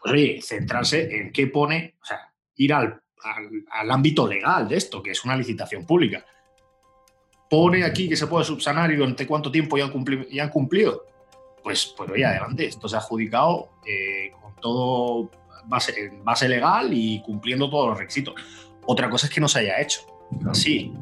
pues, 0.00 0.14
oye, 0.14 0.40
centrarse 0.42 1.16
en 1.16 1.32
qué 1.32 1.46
pone, 1.46 1.96
o 2.00 2.04
sea, 2.04 2.32
ir 2.56 2.72
al 2.72 3.02
al, 3.70 3.90
ámbito 3.90 4.26
legal 4.26 4.68
de 4.68 4.76
esto, 4.76 5.02
que 5.02 5.10
es 5.10 5.24
una 5.24 5.36
licitación 5.36 5.86
pública. 5.86 6.24
Pone 7.48 7.84
aquí 7.84 8.08
que 8.08 8.16
se 8.16 8.26
puede 8.26 8.44
subsanar 8.44 8.90
y 8.90 8.96
durante 8.96 9.26
cuánto 9.26 9.50
tiempo 9.50 9.76
ya 9.76 9.84
han, 9.84 10.40
han 10.40 10.50
cumplido. 10.50 11.06
Pues, 11.62 11.94
pues 11.96 12.10
oye, 12.10 12.24
adelante, 12.24 12.66
esto 12.66 12.88
se 12.88 12.96
ha 12.96 12.98
adjudicado 12.98 13.70
eh, 13.86 14.32
con 14.40 14.54
todo 14.56 15.30
base, 15.66 16.10
base 16.24 16.48
legal 16.48 16.92
y 16.92 17.22
cumpliendo 17.22 17.70
todos 17.70 17.90
los 17.90 17.98
requisitos. 17.98 18.34
Otra 18.84 19.08
cosa 19.08 19.26
es 19.26 19.32
que 19.32 19.40
no 19.40 19.48
se 19.48 19.60
haya 19.60 19.80
hecho 19.80 20.00
así. 20.50 20.92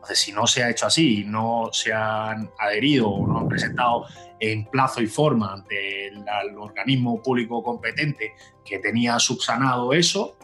Entonces, 0.00 0.18
si 0.18 0.32
no 0.32 0.46
se 0.46 0.62
ha 0.62 0.70
hecho 0.70 0.86
así, 0.86 1.24
no 1.26 1.68
se 1.72 1.92
han 1.92 2.50
adherido 2.58 3.06
o 3.06 3.26
no 3.26 3.40
han 3.40 3.48
presentado 3.48 4.06
en 4.38 4.64
plazo 4.64 5.02
y 5.02 5.06
forma 5.06 5.52
ante 5.52 6.08
el, 6.08 6.24
organismo 6.56 7.22
público 7.22 7.62
competente 7.62 8.32
que 8.64 8.78
tenía 8.78 9.18
subsanado 9.18 9.92
eso, 9.92 10.38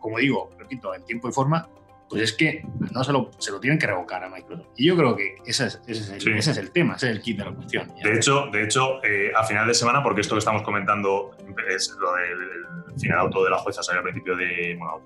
como 0.00 0.18
digo, 0.18 0.50
repito, 0.58 0.92
en 0.96 1.04
tiempo 1.04 1.28
y 1.28 1.32
forma, 1.32 1.68
pues 2.10 2.22
es 2.22 2.32
que 2.32 2.66
no 2.92 3.04
se 3.04 3.12
lo, 3.12 3.30
se 3.38 3.52
lo 3.52 3.60
tienen 3.60 3.78
que 3.78 3.86
revocar 3.86 4.24
a 4.24 4.28
Microsoft. 4.28 4.66
Y 4.76 4.86
yo 4.86 4.96
creo 4.96 5.14
que 5.14 5.36
ese 5.46 5.66
es, 5.66 5.80
ese 5.86 6.16
es, 6.16 6.26
el, 6.26 6.36
ese 6.36 6.50
es 6.50 6.56
el, 6.56 6.72
tema, 6.72 6.96
ese 6.96 7.10
es 7.10 7.16
el 7.16 7.22
kit 7.22 7.38
de 7.38 7.44
la 7.44 7.54
cuestión. 7.54 7.94
De 8.02 8.16
hecho, 8.16 8.46
de 8.50 8.64
hecho 8.64 9.04
eh, 9.04 9.30
a 9.36 9.44
final 9.44 9.68
de 9.68 9.74
semana, 9.74 10.02
porque 10.02 10.22
esto 10.22 10.34
que 10.34 10.40
estamos 10.40 10.62
comentando 10.62 11.36
es 11.68 11.96
lo 12.00 12.14
del 12.14 12.98
final 12.98 13.20
auto 13.20 13.44
de 13.44 13.50
la 13.50 13.58
jueza 13.58 13.80
salió 13.80 14.00
al 14.00 14.04
principio 14.04 14.34
de, 14.34 14.74
bueno, 14.76 15.02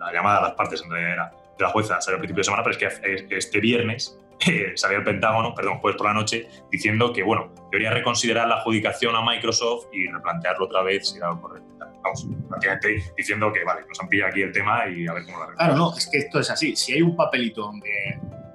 la 0.00 0.12
llamada 0.12 0.38
a 0.38 0.42
las 0.42 0.52
partes 0.54 0.82
en 0.82 0.90
realidad 0.90 1.12
era 1.12 1.45
de 1.58 1.64
la 1.64 1.70
jueza 1.70 2.00
salió 2.00 2.16
al 2.16 2.20
principio 2.20 2.40
de 2.40 2.44
semana, 2.44 2.62
pero 2.62 2.76
es 2.76 3.00
que 3.00 3.36
este 3.36 3.60
viernes 3.60 4.18
eh, 4.46 4.72
salió 4.74 4.98
el 4.98 5.04
Pentágono, 5.04 5.54
perdón, 5.54 5.78
jueves 5.78 5.96
por 5.96 6.06
la 6.06 6.14
noche, 6.14 6.48
diciendo 6.70 7.12
que, 7.12 7.22
bueno, 7.22 7.52
debería 7.70 7.90
reconsiderar 7.90 8.48
la 8.48 8.56
adjudicación 8.56 9.16
a 9.16 9.22
Microsoft 9.22 9.86
y 9.92 10.06
replantearlo 10.08 10.66
otra 10.66 10.82
vez 10.82 11.08
si 11.08 11.18
era 11.18 11.28
lo 11.28 11.40
correcto. 11.40 11.66
Vamos, 12.02 12.28
prácticamente 12.48 13.02
diciendo 13.16 13.52
que, 13.52 13.64
vale, 13.64 13.82
nos 13.88 14.00
han 14.00 14.08
pillado 14.08 14.30
aquí 14.30 14.42
el 14.42 14.52
tema 14.52 14.88
y 14.88 15.06
a 15.06 15.14
ver 15.14 15.24
cómo 15.24 15.38
lo 15.38 15.44
arreglamos. 15.44 15.56
Claro, 15.56 15.76
no, 15.76 15.96
es 15.96 16.08
que 16.08 16.18
esto 16.18 16.40
es 16.40 16.50
así. 16.50 16.76
Si 16.76 16.92
hay 16.92 17.02
un 17.02 17.16
papelito 17.16 17.62
donde 17.62 17.90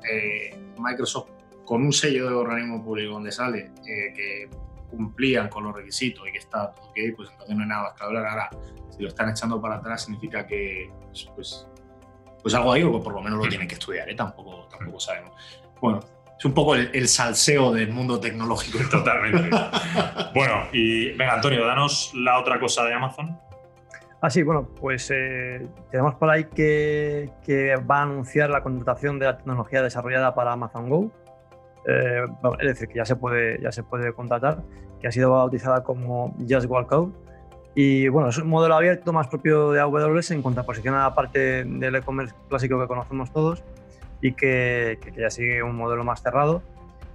eh, 0.10 0.58
Microsoft, 0.78 1.30
con 1.66 1.84
un 1.84 1.92
sello 1.92 2.30
de 2.30 2.36
organismo 2.36 2.84
público 2.84 3.14
donde 3.14 3.32
sale 3.32 3.72
eh, 3.86 4.14
que 4.14 4.50
cumplían 4.90 5.48
con 5.50 5.64
los 5.64 5.76
requisitos 5.76 6.28
y 6.28 6.32
que 6.32 6.38
está 6.38 6.72
todo 6.72 6.90
ok, 6.90 6.98
pues 7.16 7.30
entonces 7.32 7.56
no 7.56 7.64
hay 7.64 7.70
nada 7.70 7.84
más 7.84 7.94
que 7.94 8.04
hablar. 8.04 8.26
Ahora, 8.28 8.50
si 8.90 9.02
lo 9.02 9.08
están 9.08 9.30
echando 9.30 9.62
para 9.62 9.76
atrás, 9.76 10.04
significa 10.04 10.46
que, 10.46 10.92
pues, 11.36 11.68
pues 12.42 12.54
algo 12.54 12.72
ahí, 12.74 12.84
o 12.84 13.02
por 13.02 13.14
lo 13.14 13.22
menos 13.22 13.40
lo 13.40 13.48
tienen 13.50 13.68
que 13.68 13.76
estudiar, 13.76 14.10
¿eh? 14.10 14.16
tampoco, 14.16 14.68
tampoco 14.70 15.00
sabemos. 15.00 15.32
Bueno, 15.80 16.00
es 16.38 16.46
un 16.46 16.54
poco 16.54 16.76
el, 16.76 17.08
salseo 17.08 17.72
del 17.72 17.92
mundo 17.92 18.20
tecnológico. 18.20 18.80
Totalmente. 18.92 19.50
bueno, 20.34 20.64
y 20.72 21.12
venga, 21.12 21.36
Antonio, 21.36 21.66
danos 21.66 22.12
la 22.16 22.40
otra 22.40 22.60
cosa 22.60 22.84
de 22.86 22.94
Amazon. 22.94 23.38
Ah, 24.22 24.30
sí, 24.30 24.44
bueno, 24.44 24.68
pues 24.80 25.10
eh, 25.12 25.68
tenemos 25.90 26.16
por 26.16 26.30
ahí 26.30 26.46
que, 26.46 27.32
que, 27.44 27.76
va 27.76 28.00
a 28.00 28.02
anunciar 28.04 28.52
la 28.52 28.62
contratación 28.62 29.18
de 29.18 29.26
la 29.26 29.38
tecnología 29.38 29.82
desarrollada 29.82 30.36
para 30.36 30.52
Amazon 30.52 30.90
Go. 30.90 31.12
Eh, 31.88 32.26
es 32.60 32.68
decir, 32.68 32.88
que 32.88 32.96
ya 32.96 33.06
se, 33.06 33.16
puede, 33.16 33.60
ya 33.62 33.72
se 33.72 33.82
puede 33.84 34.14
contratar, 34.14 34.64
que 35.00 35.08
ha 35.08 35.12
sido 35.12 35.32
bautizada 35.32 35.84
como 35.84 36.36
Just 36.48 36.68
Walk 36.68 36.92
Out 36.92 37.31
y 37.74 38.10
bueno, 38.10 38.30
es 38.30 38.38
un 38.38 38.50
modelo 38.50 38.76
abierto 38.76 39.14
más 39.14 39.28
propio 39.28 39.72
de 39.72 39.80
AWS 39.80 40.32
en 40.32 40.42
contraposición 40.42 40.94
a 40.96 41.04
la 41.04 41.16
parte 41.16 41.64
del 41.64 41.96
e-commerce 41.96 42.36
clásico 42.50 42.80
que 42.80 42.88
conocemos 42.88 43.32
todos 43.32 43.64
y 44.22 44.34
que, 44.34 45.00
ya 45.18 45.30
sigue 45.30 45.64
un 45.64 45.76
modelo 45.78 46.04
más 46.04 46.22
cerrado. 46.22 46.62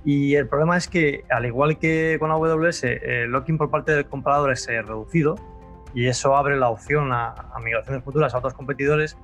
Y 0.04 0.34
el 0.36 0.48
problema 0.48 0.76
es 0.76 0.88
que, 0.88 1.24
al 1.28 1.44
igual 1.46 1.78
que 1.78 2.16
con 2.18 2.30
AWS, 2.30 2.84
el 2.84 3.30
locking 3.30 3.58
por 3.58 3.70
parte 3.70 3.92
del 3.92 4.06
comprador 4.06 4.52
es 4.52 4.66
eh, 4.68 4.80
reducido 4.80 5.36
y 5.94 6.06
eso 6.06 6.36
abre 6.36 6.56
la 6.56 6.70
opción 6.70 7.12
a, 7.12 7.34
migraciones 7.62 8.02
futuras 8.02 8.34
a 8.34 8.38
otros 8.38 8.54
competidores 8.54 9.16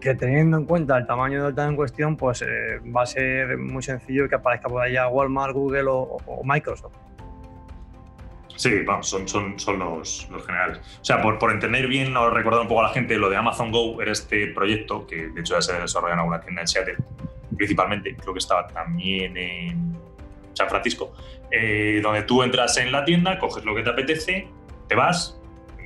que 0.00 0.14
teniendo 0.14 0.56
en 0.56 0.66
cuenta 0.66 0.96
el 0.96 1.06
tamaño 1.06 1.42
del 1.42 1.54
data 1.54 1.68
en 1.68 1.74
cuestión, 1.74 2.16
pues 2.16 2.42
eh, 2.42 2.78
va 2.94 3.02
a 3.02 3.06
ser 3.06 3.58
muy 3.58 3.82
sencillo 3.82 4.28
que 4.28 4.36
aparezca 4.36 4.68
por 4.68 4.82
allá 4.82 5.08
Walmart, 5.08 5.54
Google 5.54 5.86
o 5.88 6.42
Microsoft. 6.44 7.07
Sí, 8.58 8.84
son, 9.02 9.78
los, 9.78 10.28
generales. 10.44 10.78
O 11.00 11.04
sea, 11.04 11.22
por, 11.22 11.52
entender 11.52 11.86
bien 11.86 12.16
o 12.16 12.28
recordar 12.28 12.62
un 12.62 12.66
poco 12.66 12.80
a 12.80 12.88
la 12.88 12.88
gente, 12.88 13.16
lo 13.16 13.30
de 13.30 13.36
Amazon 13.36 13.70
Go 13.70 14.02
era 14.02 14.10
este 14.10 14.48
proyecto 14.48 15.06
que 15.06 15.28
de 15.28 15.40
hecho 15.40 15.54
ya 15.54 15.62
se 15.62 15.78
desarrolla 15.78 16.14
en 16.14 16.20
una 16.20 16.40
tienda 16.40 16.62
en 16.62 16.66
Seattle, 16.66 16.96
principalmente, 17.56 18.16
creo 18.16 18.32
que 18.32 18.40
estaba 18.40 18.66
también 18.66 19.36
en 19.36 19.96
San 20.54 20.68
Francisco, 20.68 21.14
eh, 21.52 22.00
donde 22.02 22.24
tú 22.24 22.42
entras 22.42 22.76
en 22.78 22.90
la 22.90 23.04
tienda, 23.04 23.38
coges 23.38 23.64
lo 23.64 23.76
que 23.76 23.84
te 23.84 23.90
apetece, 23.90 24.48
te 24.88 24.96
vas, 24.96 25.40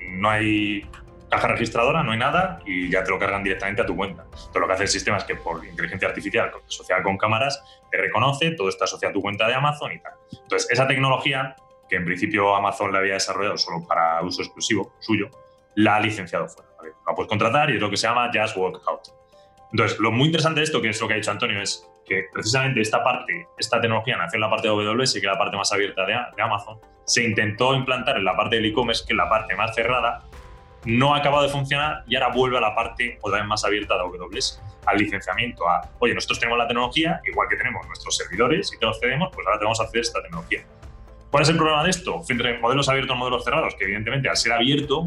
no 0.08 0.30
hay 0.30 0.88
caja 1.28 1.48
registradora, 1.48 2.02
no 2.02 2.12
hay 2.12 2.18
nada 2.18 2.60
y 2.64 2.88
ya 2.88 3.04
te 3.04 3.10
lo 3.10 3.18
cargan 3.18 3.44
directamente 3.44 3.82
a 3.82 3.86
tu 3.86 3.94
cuenta. 3.94 4.22
Entonces 4.22 4.60
lo 4.60 4.66
que 4.66 4.72
hace 4.72 4.84
el 4.84 4.88
sistema 4.88 5.18
es 5.18 5.24
que 5.24 5.34
por 5.34 5.62
inteligencia 5.62 6.08
artificial 6.08 6.50
asociada 6.66 7.02
con 7.02 7.18
cámaras 7.18 7.62
te 7.90 7.98
reconoce, 7.98 8.52
todo 8.52 8.70
está 8.70 8.84
asociado 8.86 9.10
a 9.10 9.12
tu 9.12 9.20
cuenta 9.20 9.46
de 9.46 9.54
Amazon 9.54 9.92
y 9.92 9.98
tal. 9.98 10.12
Entonces 10.30 10.70
esa 10.70 10.86
tecnología 10.86 11.54
que 11.92 11.96
en 11.96 12.06
principio 12.06 12.56
Amazon 12.56 12.90
la 12.90 13.00
había 13.00 13.12
desarrollado 13.12 13.58
solo 13.58 13.86
para 13.86 14.22
uso 14.22 14.40
exclusivo 14.40 14.94
suyo, 14.98 15.28
la 15.74 15.96
ha 15.96 16.00
licenciado 16.00 16.48
fuera. 16.48 16.70
La 17.06 17.14
puedes 17.14 17.28
contratar 17.28 17.68
y 17.68 17.74
es 17.74 17.82
lo 17.82 17.90
que 17.90 17.98
se 17.98 18.06
llama 18.06 18.30
Just 18.32 18.56
Walk 18.56 18.80
Out. 18.88 19.08
Entonces, 19.72 19.98
lo 19.98 20.10
muy 20.10 20.28
interesante 20.28 20.60
de 20.60 20.64
esto, 20.64 20.80
que 20.80 20.88
es 20.88 20.98
lo 20.98 21.06
que 21.06 21.12
ha 21.12 21.16
dicho 21.18 21.30
Antonio, 21.30 21.60
es 21.60 21.86
que 22.06 22.24
precisamente 22.32 22.80
esta 22.80 23.04
parte, 23.04 23.46
esta 23.58 23.78
tecnología 23.78 24.16
nació 24.16 24.38
en 24.38 24.40
la 24.40 24.48
parte 24.48 24.68
de 24.68 24.72
AWS, 24.72 25.12
que 25.12 25.18
es 25.18 25.24
la 25.24 25.36
parte 25.36 25.54
más 25.54 25.70
abierta 25.70 26.06
de, 26.06 26.14
Amazon, 26.42 26.80
se 27.04 27.24
intentó 27.24 27.74
implantar 27.74 28.16
en 28.16 28.24
la 28.24 28.34
parte 28.34 28.56
del 28.56 28.64
e-commerce, 28.64 29.04
que 29.06 29.12
es 29.12 29.16
la 29.18 29.28
parte 29.28 29.54
más 29.54 29.74
cerrada, 29.74 30.22
no 30.86 31.14
ha 31.14 31.18
acabado 31.18 31.42
de 31.42 31.50
funcionar 31.50 32.04
y 32.06 32.16
ahora 32.16 32.28
vuelve 32.34 32.56
a 32.56 32.62
la 32.62 32.74
parte 32.74 33.18
otra 33.20 33.40
vez 33.40 33.46
más 33.46 33.66
abierta 33.66 33.96
de 33.96 34.00
AWS, 34.00 34.62
al 34.86 34.96
licenciamiento, 34.96 35.68
a, 35.68 35.90
oye, 35.98 36.14
nosotros 36.14 36.40
tenemos 36.40 36.58
la 36.58 36.66
tecnología, 36.66 37.20
igual 37.30 37.48
que 37.50 37.56
tenemos 37.56 37.86
nuestros 37.86 38.16
servidores 38.16 38.72
y 38.72 38.78
te 38.78 38.86
los 38.86 38.98
cedemos, 38.98 39.28
pues 39.34 39.46
ahora 39.46 39.58
tenemos 39.58 39.78
que 39.78 39.84
hacer 39.84 40.00
esta 40.00 40.22
tecnología. 40.22 40.64
¿Cuál 41.32 41.44
es 41.44 41.48
el 41.48 41.56
problema 41.56 41.82
de 41.82 41.88
esto? 41.88 42.20
Entre 42.28 42.58
modelos 42.58 42.90
abiertos 42.90 43.16
y 43.16 43.18
modelos 43.18 43.42
cerrados, 43.42 43.74
que 43.76 43.84
evidentemente 43.84 44.28
al 44.28 44.36
ser 44.36 44.52
abierto 44.52 45.06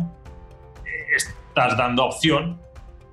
eh, 0.83 1.15
estás 1.15 1.77
dando 1.77 2.03
opción 2.03 2.59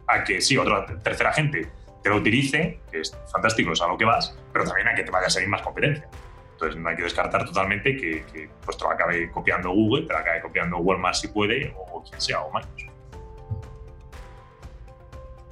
a 0.08 0.24
que 0.24 0.40
sí, 0.40 0.56
otra 0.56 0.86
tercera 0.86 1.30
gente 1.30 1.70
te 2.02 2.08
lo 2.08 2.16
utilice, 2.16 2.80
que 2.90 3.00
es 3.00 3.14
fantástico, 3.30 3.72
es 3.72 3.82
a 3.82 3.86
lo 3.86 3.98
que 3.98 4.06
vas, 4.06 4.34
pero 4.50 4.64
también 4.64 4.88
a 4.88 4.94
que 4.94 5.02
te 5.02 5.10
vaya 5.10 5.26
a 5.26 5.30
salir 5.30 5.46
más 5.46 5.60
competencia. 5.60 6.08
Entonces 6.52 6.80
no 6.80 6.88
hay 6.88 6.96
que 6.96 7.02
descartar 7.02 7.44
totalmente 7.44 7.94
que, 7.98 8.48
pues, 8.64 8.78
te 8.78 8.84
lo 8.84 8.90
acabe 8.90 9.30
copiando 9.30 9.72
Google, 9.72 10.06
te 10.06 10.14
lo 10.14 10.18
acabe 10.18 10.40
copiando 10.40 10.78
Walmart 10.78 11.14
si 11.14 11.28
puede, 11.28 11.76
o 11.76 12.02
quien 12.02 12.18
sea, 12.18 12.40
o 12.40 12.50
Microsoft. 12.50 12.94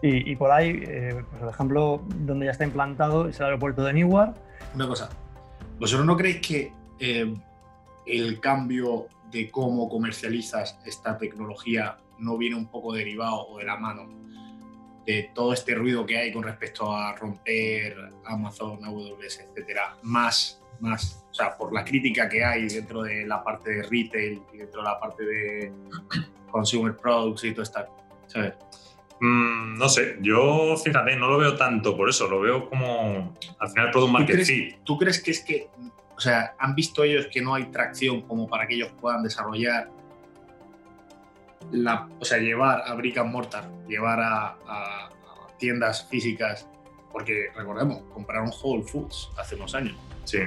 Y, 0.01 0.35
por 0.37 0.51
ahí, 0.51 0.83
eh, 0.88 1.11
pues, 1.29 1.40
por 1.42 1.51
ejemplo, 1.51 2.03
donde 2.07 2.46
ya 2.46 2.53
está 2.53 2.64
implantado 2.64 3.29
es 3.29 3.38
el 3.38 3.44
aeropuerto 3.44 3.85
de 3.85 3.92
Newark. 3.92 4.35
Una 4.75 4.88
cosa, 4.88 5.11
¿vosotros 5.79 6.07
no 6.07 6.16
creéis 6.16 6.40
que 6.40 6.73
eh, 7.01 7.35
el 8.11 8.40
cambio 8.40 9.07
de 9.31 9.51
cómo 9.51 9.88
comercializas 9.88 10.79
esta 10.85 11.16
tecnología 11.16 11.99
no 12.18 12.37
viene 12.37 12.57
un 12.57 12.66
poco 12.66 12.92
derivado 12.92 13.46
o 13.49 13.59
de 13.59 13.64
la 13.64 13.77
mano 13.77 14.09
de 15.07 15.31
todo 15.35 15.53
este 15.53 15.75
ruido 15.75 16.05
que 16.05 16.18
hay 16.18 16.33
con 16.33 16.42
respecto 16.42 16.94
a 16.94 17.14
romper 17.16 17.96
Amazon, 18.25 18.85
AWS, 18.85 19.40
etcétera, 19.40 19.96
más, 20.03 20.62
más, 20.81 21.25
o 21.31 21.35
sea, 21.35 21.57
por 21.57 21.73
la 21.73 21.85
crítica 21.85 22.29
que 22.29 22.44
hay 22.44 22.68
dentro 22.68 23.03
de 23.03 23.27
la 23.27 23.42
parte 23.42 23.70
de 23.70 23.83
retail 23.85 24.42
y 24.53 24.59
dentro 24.59 24.83
de 24.83 24.88
la 24.88 25.01
parte 25.01 25.25
de 25.25 25.73
consumer 26.51 26.96
products 26.96 27.44
y 27.44 27.53
todo 27.53 27.62
esto, 27.62 27.87
¿sabes? 28.27 28.55
Mm, 29.20 29.79
no 29.79 29.88
sé, 29.88 30.16
yo 30.20 30.77
fíjate, 30.77 31.16
no 31.16 31.29
lo 31.29 31.38
veo 31.38 31.57
tanto 31.57 31.96
por 31.96 32.09
eso, 32.09 32.29
lo 32.29 32.40
veo 32.40 32.68
como 32.68 33.35
al 33.59 33.68
final 33.68 33.90
product 33.90 34.12
market 34.12 34.79
¿Tú 34.85 34.96
crees 34.96 35.23
que 35.23 35.31
es 35.31 35.40
que 35.40 35.68
o 36.20 36.22
sea, 36.22 36.54
han 36.59 36.74
visto 36.74 37.02
ellos 37.02 37.28
que 37.33 37.40
no 37.40 37.54
hay 37.54 37.70
tracción 37.70 38.20
como 38.20 38.46
para 38.46 38.66
que 38.66 38.74
ellos 38.74 38.92
puedan 39.00 39.22
desarrollar, 39.22 39.88
la, 41.72 42.11
o 42.18 42.24
sea, 42.26 42.37
llevar 42.37 42.83
a 42.85 42.92
brick 42.92 43.16
and 43.16 43.33
mortar, 43.33 43.70
llevar 43.88 44.20
a, 44.20 45.09
tiendas 45.59 46.06
físicas, 46.11 46.68
porque 47.11 47.46
recordemos, 47.56 48.02
compraron 48.12 48.50
Whole 48.62 48.83
Foods 48.83 49.30
hace 49.38 49.54
unos 49.54 49.74
años. 49.74 49.96
Sí, 50.24 50.40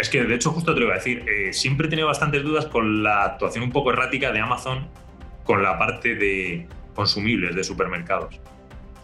es 0.00 0.08
que 0.08 0.24
de 0.24 0.34
hecho 0.34 0.50
justo 0.50 0.74
te 0.74 0.80
lo 0.80 0.86
iba 0.86 0.94
a 0.94 0.98
decir, 0.98 1.24
eh, 1.28 1.52
siempre 1.52 1.86
he 1.86 1.90
tenido 1.90 2.08
bastantes 2.08 2.42
dudas 2.42 2.66
con 2.66 3.04
la 3.04 3.22
actuación 3.22 3.62
un 3.62 3.70
poco 3.70 3.92
errática 3.92 4.32
de 4.32 4.40
Amazon 4.40 4.88
con 5.44 5.62
la 5.62 5.78
parte 5.78 6.16
de 6.16 6.66
consumibles 6.96 7.54
de 7.54 7.62
supermercados. 7.62 8.40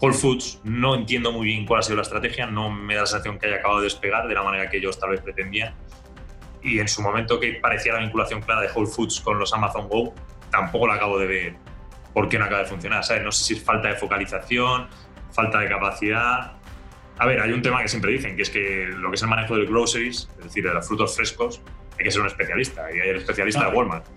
Whole 0.00 0.14
Foods 0.14 0.60
no 0.64 0.96
entiendo 0.96 1.30
muy 1.30 1.46
bien 1.46 1.66
cuál 1.66 1.78
ha 1.78 1.82
sido 1.84 1.96
la 1.96 2.02
estrategia, 2.02 2.46
no 2.46 2.68
me 2.68 2.96
da 2.96 3.02
la 3.02 3.06
sensación 3.06 3.38
que 3.38 3.46
haya 3.46 3.56
acabado 3.58 3.78
de 3.78 3.84
despegar 3.84 4.26
de 4.26 4.34
la 4.34 4.42
manera 4.42 4.68
que 4.68 4.78
ellos 4.78 4.98
tal 4.98 5.10
vez 5.10 5.20
pretendían 5.20 5.72
y 6.66 6.80
en 6.80 6.88
su 6.88 7.00
momento 7.00 7.38
que 7.38 7.52
parecía 7.62 7.92
la 7.92 8.00
vinculación 8.00 8.42
clara 8.42 8.60
de 8.62 8.68
Whole 8.74 8.88
Foods 8.88 9.20
con 9.20 9.38
los 9.38 9.52
Amazon 9.54 9.88
Go, 9.88 10.12
tampoco 10.50 10.88
la 10.88 10.94
acabo 10.94 11.18
de 11.18 11.26
ver 11.26 11.56
por 12.12 12.28
qué 12.28 12.38
no 12.38 12.46
acaba 12.46 12.62
de 12.62 12.68
funcionar. 12.68 13.04
¿sabes? 13.04 13.22
No 13.22 13.30
sé 13.30 13.44
si 13.44 13.54
es 13.54 13.62
falta 13.62 13.88
de 13.88 13.94
focalización, 13.94 14.88
falta 15.30 15.60
de 15.60 15.68
capacidad. 15.68 16.54
A 17.18 17.26
ver, 17.26 17.40
hay 17.40 17.52
un 17.52 17.62
tema 17.62 17.80
que 17.82 17.88
siempre 17.88 18.10
dicen, 18.10 18.36
que 18.36 18.42
es 18.42 18.50
que 18.50 18.86
lo 18.86 19.10
que 19.10 19.14
es 19.14 19.22
el 19.22 19.28
manejo 19.28 19.56
de 19.56 19.64
groceries, 19.64 20.28
es 20.38 20.44
decir, 20.44 20.64
de 20.64 20.74
los 20.74 20.86
frutos 20.86 21.14
frescos, 21.14 21.62
hay 21.98 22.04
que 22.04 22.10
ser 22.10 22.20
un 22.20 22.26
especialista. 22.26 22.92
Y 22.92 22.98
hay 22.98 23.10
el 23.10 23.16
especialista 23.16 23.68
de 23.70 23.76
Walmart. 23.76 24.06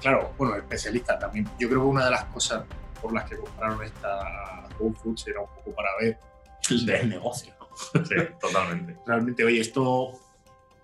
Claro, 0.00 0.32
bueno, 0.38 0.56
especialista 0.56 1.18
también. 1.18 1.44
Yo 1.58 1.68
creo 1.68 1.82
que 1.82 1.86
una 1.88 2.06
de 2.06 2.10
las 2.10 2.24
cosas 2.24 2.64
por 3.02 3.12
las 3.12 3.28
que 3.28 3.36
compraron 3.36 3.82
esta 3.84 4.66
Whole 4.78 4.94
Foods 4.94 5.28
era 5.28 5.40
un 5.40 5.48
poco 5.48 5.74
para 5.74 5.90
ver 6.00 6.18
el 6.70 7.10
negocio. 7.10 7.52
Sí, 7.92 8.14
totalmente. 8.40 8.96
Realmente, 9.06 9.44
oye, 9.44 9.60
esto 9.60 10.18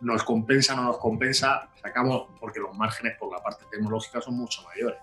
nos 0.01 0.23
compensa, 0.23 0.75
no 0.75 0.85
nos 0.85 0.99
compensa, 0.99 1.69
sacamos, 1.81 2.29
porque 2.39 2.61
los 2.61 2.75
márgenes 2.77 3.17
por 3.19 3.33
la 3.33 3.43
parte 3.43 3.65
tecnológica 3.71 4.21
son 4.21 4.37
mucho 4.37 4.63
mayores. 4.63 4.99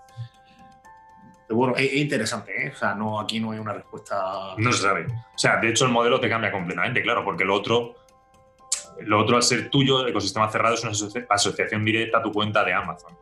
Pero 1.48 1.58
bueno, 1.58 1.76
es, 1.76 1.94
interesante, 1.94 2.68
¿eh? 2.68 2.72
O 2.74 2.76
sea, 2.76 2.96
no, 2.96 3.20
aquí 3.20 3.40
no 3.40 3.52
hay 3.52 3.60
una 3.60 3.74
respuesta. 3.74 4.56
No 4.58 4.72
se 4.72 4.82
sabe. 4.82 5.06
O 5.06 5.38
sea, 5.38 5.58
de 5.58 5.70
hecho, 5.70 5.86
el 5.86 5.92
modelo 5.92 6.20
te 6.20 6.30
cambia 6.30 6.52
completamente, 6.52 7.02
claro, 7.02 7.24
porque 7.24 7.44
lo 7.44 7.56
otro, 7.56 7.96
lo 9.02 9.20
otro 9.20 9.36
al 9.36 9.44
ser 9.44 9.70
tuyo, 9.70 10.02
el 10.02 10.10
ecosistema 10.10 10.50
cerrado 10.50 10.76
es 10.76 10.84
una 10.84 10.94
asociación 11.30 11.84
directa 11.84 12.20
a 12.20 12.24
tu 12.24 12.32
cuenta 12.32 12.64
de 12.64 12.74
Amazon. 12.74 13.18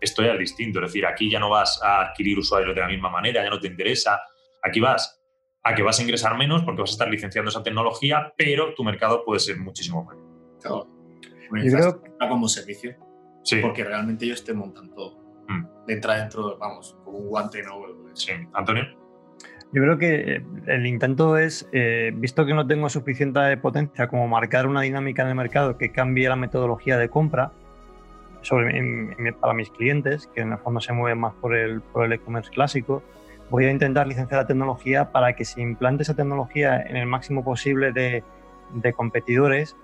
Esto 0.00 0.22
ya 0.22 0.32
es 0.32 0.38
distinto, 0.38 0.78
es 0.78 0.86
decir, 0.86 1.04
aquí 1.04 1.30
ya 1.30 1.38
no 1.38 1.50
vas 1.50 1.80
a 1.82 2.00
adquirir 2.00 2.38
usuarios 2.38 2.74
de 2.74 2.80
la 2.80 2.88
misma 2.88 3.10
manera, 3.10 3.44
ya 3.44 3.50
no 3.50 3.60
te 3.60 3.66
interesa. 3.66 4.22
Aquí 4.62 4.80
vas 4.80 5.20
a 5.62 5.74
que 5.74 5.82
vas 5.82 5.98
a 5.98 6.02
ingresar 6.02 6.38
menos 6.38 6.62
porque 6.62 6.80
vas 6.80 6.90
a 6.90 6.94
estar 6.94 7.08
licenciando 7.08 7.50
esa 7.50 7.62
tecnología, 7.62 8.32
pero 8.36 8.72
tu 8.74 8.82
mercado 8.82 9.24
puede 9.24 9.40
ser 9.40 9.58
muchísimo 9.58 10.04
mayor. 10.04 10.24
Claro. 10.60 10.99
Yo 11.52 11.72
creo 11.72 12.02
como 12.28 12.48
servicio. 12.48 12.94
Sí. 13.42 13.60
Porque 13.60 13.84
realmente 13.84 14.24
ellos 14.26 14.44
te 14.44 14.52
montan 14.52 14.90
todo. 14.94 15.18
Mm. 15.48 15.64
Entra 15.88 16.20
dentro, 16.20 16.58
vamos, 16.58 16.96
como 17.04 17.18
un 17.18 17.28
guante 17.28 17.62
no. 17.62 17.80
Sí. 18.14 18.32
Antonio. 18.52 18.84
Yo 19.72 19.82
creo 19.82 19.98
que 19.98 20.36
eh, 20.36 20.42
el 20.66 20.86
intento 20.86 21.38
es, 21.38 21.68
eh, 21.72 22.10
visto 22.14 22.44
que 22.44 22.54
no 22.54 22.66
tengo 22.66 22.88
suficiente 22.88 23.56
potencia 23.56 24.08
como 24.08 24.26
marcar 24.26 24.66
una 24.66 24.80
dinámica 24.80 25.22
en 25.22 25.28
el 25.28 25.34
mercado 25.36 25.78
que 25.78 25.92
cambie 25.92 26.28
la 26.28 26.36
metodología 26.36 26.98
de 26.98 27.08
compra 27.08 27.52
sobre, 28.42 29.32
para 29.40 29.52
mis 29.54 29.70
clientes, 29.70 30.28
que 30.34 30.40
en 30.40 30.52
el 30.52 30.58
fondo 30.58 30.80
se 30.80 30.92
mueven 30.92 31.18
más 31.18 31.34
por 31.34 31.54
el 31.54 31.82
por 31.82 32.04
el 32.04 32.12
e-commerce 32.12 32.50
clásico, 32.50 33.02
voy 33.48 33.66
a 33.66 33.70
intentar 33.70 34.08
licenciar 34.08 34.40
la 34.42 34.46
tecnología 34.46 35.12
para 35.12 35.34
que 35.34 35.44
se 35.44 35.60
implante 35.60 36.02
esa 36.02 36.14
tecnología 36.14 36.80
en 36.80 36.96
el 36.96 37.06
máximo 37.06 37.44
posible 37.44 37.92
de, 37.92 38.24
de 38.72 38.92
competidores 38.92 39.76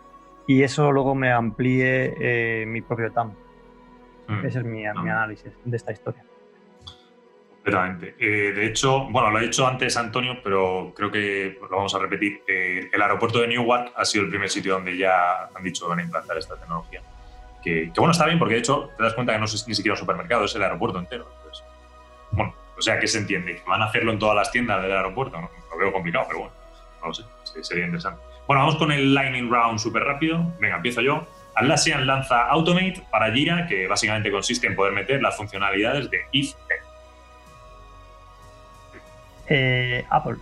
y 0.46 0.62
eso 0.62 0.92
luego 0.92 1.14
me 1.14 1.32
amplíe 1.32 2.14
eh, 2.18 2.66
mi 2.66 2.80
propio 2.82 3.11
TAM. 3.12 3.35
Mm. 4.28 4.46
Ese 4.46 4.59
es 4.59 4.64
mi, 4.64 4.80
mi, 4.80 4.87
análisis 4.87 5.52
de 5.64 5.76
esta 5.76 5.92
historia. 5.92 6.24
Completamente. 7.56 8.14
Eh, 8.18 8.52
de 8.52 8.66
hecho, 8.66 9.09
bueno, 9.11 9.30
lo 9.30 9.40
he 9.40 9.42
dicho 9.42 9.66
antes 9.66 9.96
Antonio, 9.96 10.38
pero 10.42 10.92
creo 10.94 11.11
que 11.11 11.59
lo 11.61 11.76
vamos 11.76 11.94
a 11.94 11.98
repetir. 11.98 12.42
Eh, 12.46 12.88
el 12.92 13.02
aeropuerto 13.02 13.40
de 13.40 13.48
Newark 13.48 13.92
ha 13.96 14.04
sido 14.04 14.24
el 14.24 14.30
primer 14.30 14.48
sitio 14.48 14.74
donde 14.74 14.96
ya 14.96 15.48
han 15.52 15.64
dicho 15.64 15.85
que 15.85 15.90
van 15.90 15.98
a 15.98 16.02
implantar 16.02 16.38
esta 16.38 16.56
tecnología. 16.56 17.02
Que, 17.62 17.90
bueno, 17.96 18.12
está 18.12 18.26
bien 18.26 18.38
porque 18.38 18.54
de 18.54 18.61
hecho 18.61 18.90
te 18.96 19.02
das 19.02 19.14
cuenta 19.14 19.32
que 19.32 19.40
no 19.40 19.46
es 19.46 19.66
ni 19.66 19.74
siquiera 19.74 19.94
un 19.94 19.98
supermercado, 19.98 20.44
es 20.44 20.54
el 20.54 20.62
aeropuerto 20.62 21.00
entero. 21.00 21.28
bueno, 22.30 22.54
o 22.78 22.80
sea, 22.80 23.00
¿qué 23.00 23.09
se 23.09 23.18
entiende? 23.18 23.61
¿Van 23.66 23.82
a 23.82 23.87
hacerlo 23.87 24.12
en 24.12 24.20
todas 24.20 24.37
las 24.37 24.52
tiendas 24.52 24.80
del 24.82 24.92
aeropuerto? 24.92 25.40
No, 25.40 25.50
lo 25.72 25.78
veo 25.78 25.92
complicado, 25.92 26.26
pero 26.28 26.38
bueno, 26.40 26.54
no 27.00 27.09
lo 27.09 27.14
sé, 27.14 27.24
sería 27.62 27.87
interesante. 27.87 28.22
Bueno, 28.46 28.62
vamos 28.62 28.76
con 28.76 28.92
el 28.92 29.12
Lightning 29.12 29.50
Round 29.50 29.78
súper 29.78 30.04
rápido. 30.04 30.52
Venga, 30.61 30.76
empiezo 30.76 31.00
yo. 31.00 31.26
Atlassian 31.56 32.06
lanza 32.06 32.46
Automate 32.48 33.02
para 33.11 33.32
Jira, 33.32 33.66
que 33.66 33.88
básicamente 33.88 34.30
consiste 34.30 34.66
en 34.66 34.76
poder 34.76 34.92
meter 34.92 35.20
las 35.22 35.37
funcionalidades 35.37 36.11
de 36.11 36.20
if 36.32 36.54
eh, 39.48 40.04
Apple. 40.11 40.37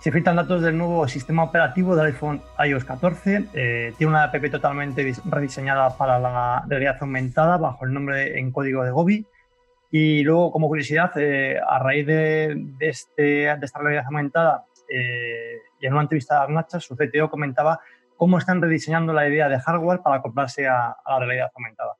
Se 0.00 0.12
filtran 0.12 0.36
datos 0.36 0.62
del 0.62 0.76
nuevo 0.78 1.08
sistema 1.08 1.42
operativo 1.42 1.96
del 1.96 2.06
iPhone 2.06 2.40
iOS 2.64 2.84
14. 2.84 3.46
Eh, 3.54 3.94
tiene 3.96 4.10
una 4.10 4.24
app 4.24 4.50
totalmente 4.50 5.12
rediseñada 5.24 5.96
para 5.96 6.20
la 6.20 6.64
realidad 6.68 6.98
aumentada 7.00 7.56
bajo 7.56 7.86
el 7.86 7.92
nombre 7.92 8.38
en 8.38 8.52
código 8.52 8.84
de 8.84 8.90
Gobi. 8.90 9.26
Y 9.90 10.22
luego, 10.22 10.52
como 10.52 10.68
curiosidad, 10.68 11.10
eh, 11.16 11.58
a 11.66 11.78
raíz 11.78 12.06
de, 12.06 12.66
este, 12.78 13.22
de, 13.22 13.58
esta 13.62 13.80
realidad 13.80 14.04
aumentada, 14.06 14.64
y 15.80 15.86
en 15.86 15.92
una 15.92 16.02
entrevista 16.02 16.42
a 16.42 16.48
Nacha, 16.48 16.80
su 16.80 16.96
CTO 16.96 17.30
comentaba 17.30 17.80
cómo 18.16 18.38
están 18.38 18.60
rediseñando 18.60 19.12
la 19.12 19.28
idea 19.28 19.48
de 19.48 19.60
hardware 19.60 20.00
para 20.02 20.16
acoplarse 20.16 20.66
a, 20.66 20.96
la 21.06 21.18
realidad 21.18 21.50
aumentada. 21.54 21.96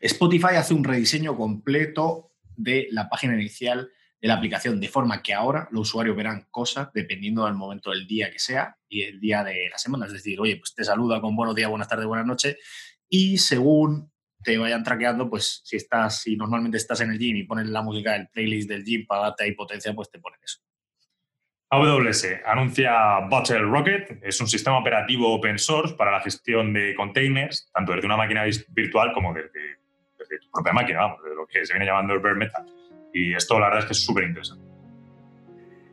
Spotify 0.00 0.56
hace 0.56 0.74
un 0.74 0.84
rediseño 0.84 1.36
completo 1.36 2.32
de 2.56 2.88
la 2.90 3.08
página 3.08 3.34
inicial 3.34 3.90
de 4.20 4.28
la 4.28 4.34
aplicación, 4.34 4.80
de 4.80 4.88
forma 4.88 5.22
que 5.22 5.34
ahora 5.34 5.68
los 5.70 5.88
usuarios 5.88 6.16
verán 6.16 6.46
cosas 6.50 6.88
dependiendo 6.94 7.44
del 7.44 7.54
momento 7.54 7.90
del 7.90 8.06
día 8.06 8.30
que 8.30 8.38
sea 8.38 8.76
y 8.88 9.02
el 9.02 9.20
día 9.20 9.44
de 9.44 9.68
la 9.70 9.76
semana. 9.76 10.06
Es 10.06 10.12
decir, 10.12 10.40
oye, 10.40 10.56
pues 10.56 10.74
te 10.74 10.84
saluda 10.84 11.20
con 11.20 11.36
buenos 11.36 11.54
días, 11.54 11.68
buenas 11.68 11.88
tardes, 11.88 12.06
buenas 12.06 12.26
noches 12.26 12.56
y 13.08 13.38
según 13.38 14.10
te 14.42 14.56
vayan 14.58 14.84
traqueando, 14.84 15.28
pues 15.28 15.60
si 15.64 15.76
estás, 15.76 16.22
si 16.22 16.36
normalmente 16.36 16.76
estás 16.76 17.00
en 17.00 17.10
el 17.10 17.18
gym 17.18 17.36
y 17.36 17.42
pones 17.42 17.66
la 17.66 17.82
música 17.82 18.12
del 18.12 18.28
playlist 18.28 18.68
del 18.68 18.84
gym 18.84 19.06
para 19.06 19.22
darte 19.22 19.44
ahí 19.44 19.52
potencia, 19.52 19.92
pues 19.94 20.10
te 20.10 20.18
ponen 20.18 20.38
eso. 20.42 20.60
AWS 21.68 22.42
anuncia 22.46 23.18
Bottle 23.28 23.62
Rocket, 23.62 24.20
es 24.22 24.40
un 24.40 24.46
sistema 24.46 24.78
operativo 24.78 25.34
open 25.34 25.58
source 25.58 25.94
para 25.94 26.12
la 26.12 26.20
gestión 26.20 26.72
de 26.72 26.94
containers, 26.94 27.68
tanto 27.74 27.92
desde 27.92 28.06
una 28.06 28.16
máquina 28.16 28.44
virtual 28.68 29.12
como 29.12 29.34
desde, 29.34 29.50
tu 30.40 30.50
propia 30.52 30.72
máquina, 30.72 31.00
vamos, 31.00 31.22
de 31.24 31.34
lo 31.34 31.46
que 31.46 31.66
se 31.66 31.72
viene 31.72 31.86
llamando 31.86 32.14
el 32.14 32.20
bare 32.20 32.36
metal. 32.36 32.64
Y 33.12 33.34
esto 33.34 33.58
la 33.58 33.66
verdad 33.66 33.80
es 33.80 33.86
que 33.86 33.92
es 33.94 34.04
súper 34.04 34.24
interesante. 34.24 34.64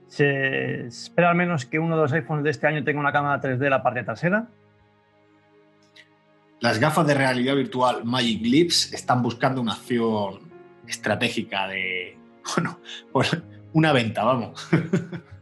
Se 0.07 0.85
espera 0.85 1.31
al 1.31 1.35
menos 1.35 1.65
que 1.65 1.79
uno 1.79 1.95
de 1.95 2.03
los 2.03 2.13
iPhones 2.13 2.43
de 2.43 2.51
este 2.51 2.67
año 2.67 2.83
tenga 2.83 2.99
una 2.99 3.11
cámara 3.11 3.41
3D 3.41 3.63
en 3.63 3.69
la 3.71 3.81
parte 3.81 4.03
trasera. 4.03 4.47
Las 6.59 6.79
gafas 6.79 7.07
de 7.07 7.15
realidad 7.15 7.55
virtual 7.55 8.05
Magic 8.05 8.41
Lips 8.43 8.93
están 8.93 9.23
buscando 9.23 9.59
una 9.59 9.73
acción 9.73 10.51
estratégica 10.87 11.67
de, 11.67 12.15
bueno, 12.55 12.79
pues 13.11 13.35
una 13.71 13.91
venta, 13.91 14.23
vamos. 14.23 14.69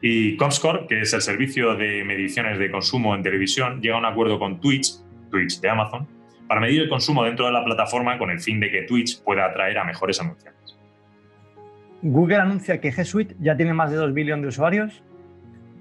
Y 0.00 0.36
Comscore, 0.36 0.86
que 0.86 1.00
es 1.00 1.12
el 1.12 1.22
servicio 1.22 1.74
de 1.74 2.04
mediciones 2.04 2.58
de 2.58 2.70
consumo 2.70 3.14
en 3.14 3.22
televisión, 3.22 3.80
llega 3.80 3.96
a 3.96 3.98
un 3.98 4.04
acuerdo 4.04 4.38
con 4.38 4.60
Twitch, 4.60 4.94
Twitch 5.30 5.60
de 5.60 5.68
Amazon, 5.68 6.06
para 6.46 6.60
medir 6.60 6.82
el 6.82 6.88
consumo 6.88 7.24
dentro 7.24 7.46
de 7.46 7.52
la 7.52 7.64
plataforma 7.64 8.16
con 8.16 8.30
el 8.30 8.40
fin 8.40 8.60
de 8.60 8.70
que 8.70 8.82
Twitch 8.82 9.22
pueda 9.22 9.46
atraer 9.46 9.78
a 9.78 9.84
mejores 9.84 10.20
anunciantes. 10.20 10.78
Google 12.00 12.36
anuncia 12.36 12.80
que 12.80 12.92
G 12.92 13.04
Suite 13.04 13.34
ya 13.40 13.56
tiene 13.56 13.74
más 13.74 13.90
de 13.90 13.96
2 13.96 14.14
billones 14.14 14.42
de 14.42 14.48
usuarios. 14.48 15.02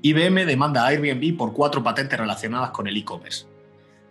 IBM 0.02 0.46
demanda 0.46 0.84
a 0.84 0.88
Airbnb 0.88 1.38
por 1.38 1.54
cuatro 1.54 1.84
patentes 1.84 2.20
relacionadas 2.20 2.72
con 2.72 2.88
el 2.88 2.98
e-commerce. 2.98 3.46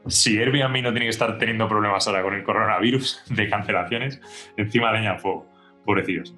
Si 0.07 0.39
Airbnb 0.39 0.83
no 0.83 0.91
tiene 0.91 1.07
que 1.07 1.11
estar 1.11 1.37
teniendo 1.37 1.69
problemas 1.69 2.07
ahora 2.07 2.23
con 2.23 2.35
el 2.35 2.45
coronavirus 2.45 3.23
de 3.31 3.49
cancelaciones, 3.49 4.21
encima 4.57 4.93
leña 4.93 5.13
al 5.13 5.19
fuego. 5.19 5.47
Pobrecillos. 5.85 6.35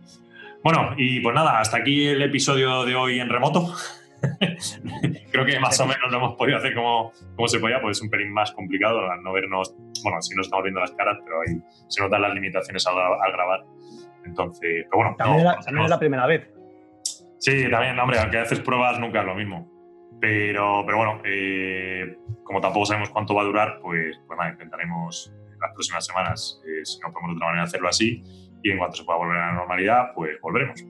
Bueno, 0.63 0.95
y 0.97 1.21
pues 1.21 1.35
nada, 1.35 1.61
hasta 1.61 1.79
aquí 1.79 2.09
el 2.09 2.23
episodio 2.23 2.85
de 2.85 2.95
hoy 2.95 3.21
en 3.21 3.29
remoto. 3.29 3.73
Creo 5.31 5.45
que 5.45 5.61
más 5.61 5.79
o 5.81 5.87
menos 5.87 6.11
lo 6.11 6.19
hemos 6.19 6.35
podido 6.37 6.59
hacer 6.59 6.75
como, 6.75 7.13
como 7.37 7.49
se 7.49 7.61
podía, 7.61 7.81
pues 7.81 7.99
es 7.99 8.03
un 8.03 8.11
pelín 8.11 8.33
más 8.33 8.51
complicado 8.53 9.09
al 9.11 9.23
no 9.23 9.33
vernos, 9.33 9.75
bueno, 10.03 10.21
si 10.21 10.35
no 10.35 10.43
estamos 10.43 10.65
viendo 10.65 10.81
las 10.81 10.91
caras, 10.93 11.19
pero 11.25 11.41
ahí 11.41 11.61
se 11.87 12.03
notan 12.03 12.23
las 12.23 12.35
limitaciones 12.35 12.85
al, 12.87 12.95
grabar. 13.33 13.65
Entonces, 14.25 14.85
pero 14.91 14.97
bueno. 14.97 15.15
También, 15.17 15.47
es 15.85 15.91
la 15.91 15.99
primera 15.99 16.27
vez. 16.27 16.51
Sí, 17.39 17.71
también, 17.71 17.99
hombre, 18.01 18.19
aunque 18.19 18.39
haces 18.39 18.59
pruebas 18.61 18.99
nunca 18.99 19.21
es 19.21 19.27
lo 19.27 19.37
mismo. 19.37 19.71
Pero, 20.21 20.83
pero 20.85 20.99
bueno, 20.99 21.23
eh, 21.25 22.19
como 22.43 22.61
tampoco 22.61 22.87
sabemos 22.87 23.11
cuánto 23.11 23.35
va 23.35 23.43
a 23.43 23.45
durar, 23.45 23.79
pues, 23.81 24.19
pues 24.27 24.37
nada, 24.37 24.51
intentaremos 24.51 25.33
en 25.53 25.59
las 25.61 25.73
próximas 25.73 26.05
semanas, 26.05 26.61
eh, 26.67 26.85
si 26.85 26.99
no 26.99 27.13
podemos 27.13 27.31
de 27.31 27.37
otra 27.37 27.47
manera 27.47 27.63
hacerlo 27.63 27.89
así 27.89 28.48
y 28.63 28.71
en 28.71 28.79
cuanto 28.79 28.97
se 28.97 29.05
pueda 29.05 29.19
volver 29.19 29.37
a 29.37 29.47
la 29.49 29.53
normalidad, 29.53 30.13
pues 30.15 30.41
volveremos. 30.41 30.85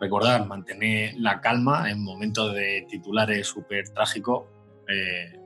Recordad, 0.00 0.46
mantener 0.46 1.14
la 1.18 1.40
calma 1.40 1.90
en 1.90 2.02
momentos 2.02 2.54
de 2.54 2.86
titulares 2.88 3.46
súper 3.46 3.88
trágicos. 3.90 4.46
Eh, 4.88 5.38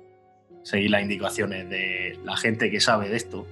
seguir 0.62 0.90
las 0.90 1.02
indicaciones 1.02 1.68
de 1.68 2.18
la 2.24 2.36
gente 2.36 2.70
que 2.70 2.80
sabe 2.80 3.08
de 3.08 3.16
esto. 3.16 3.46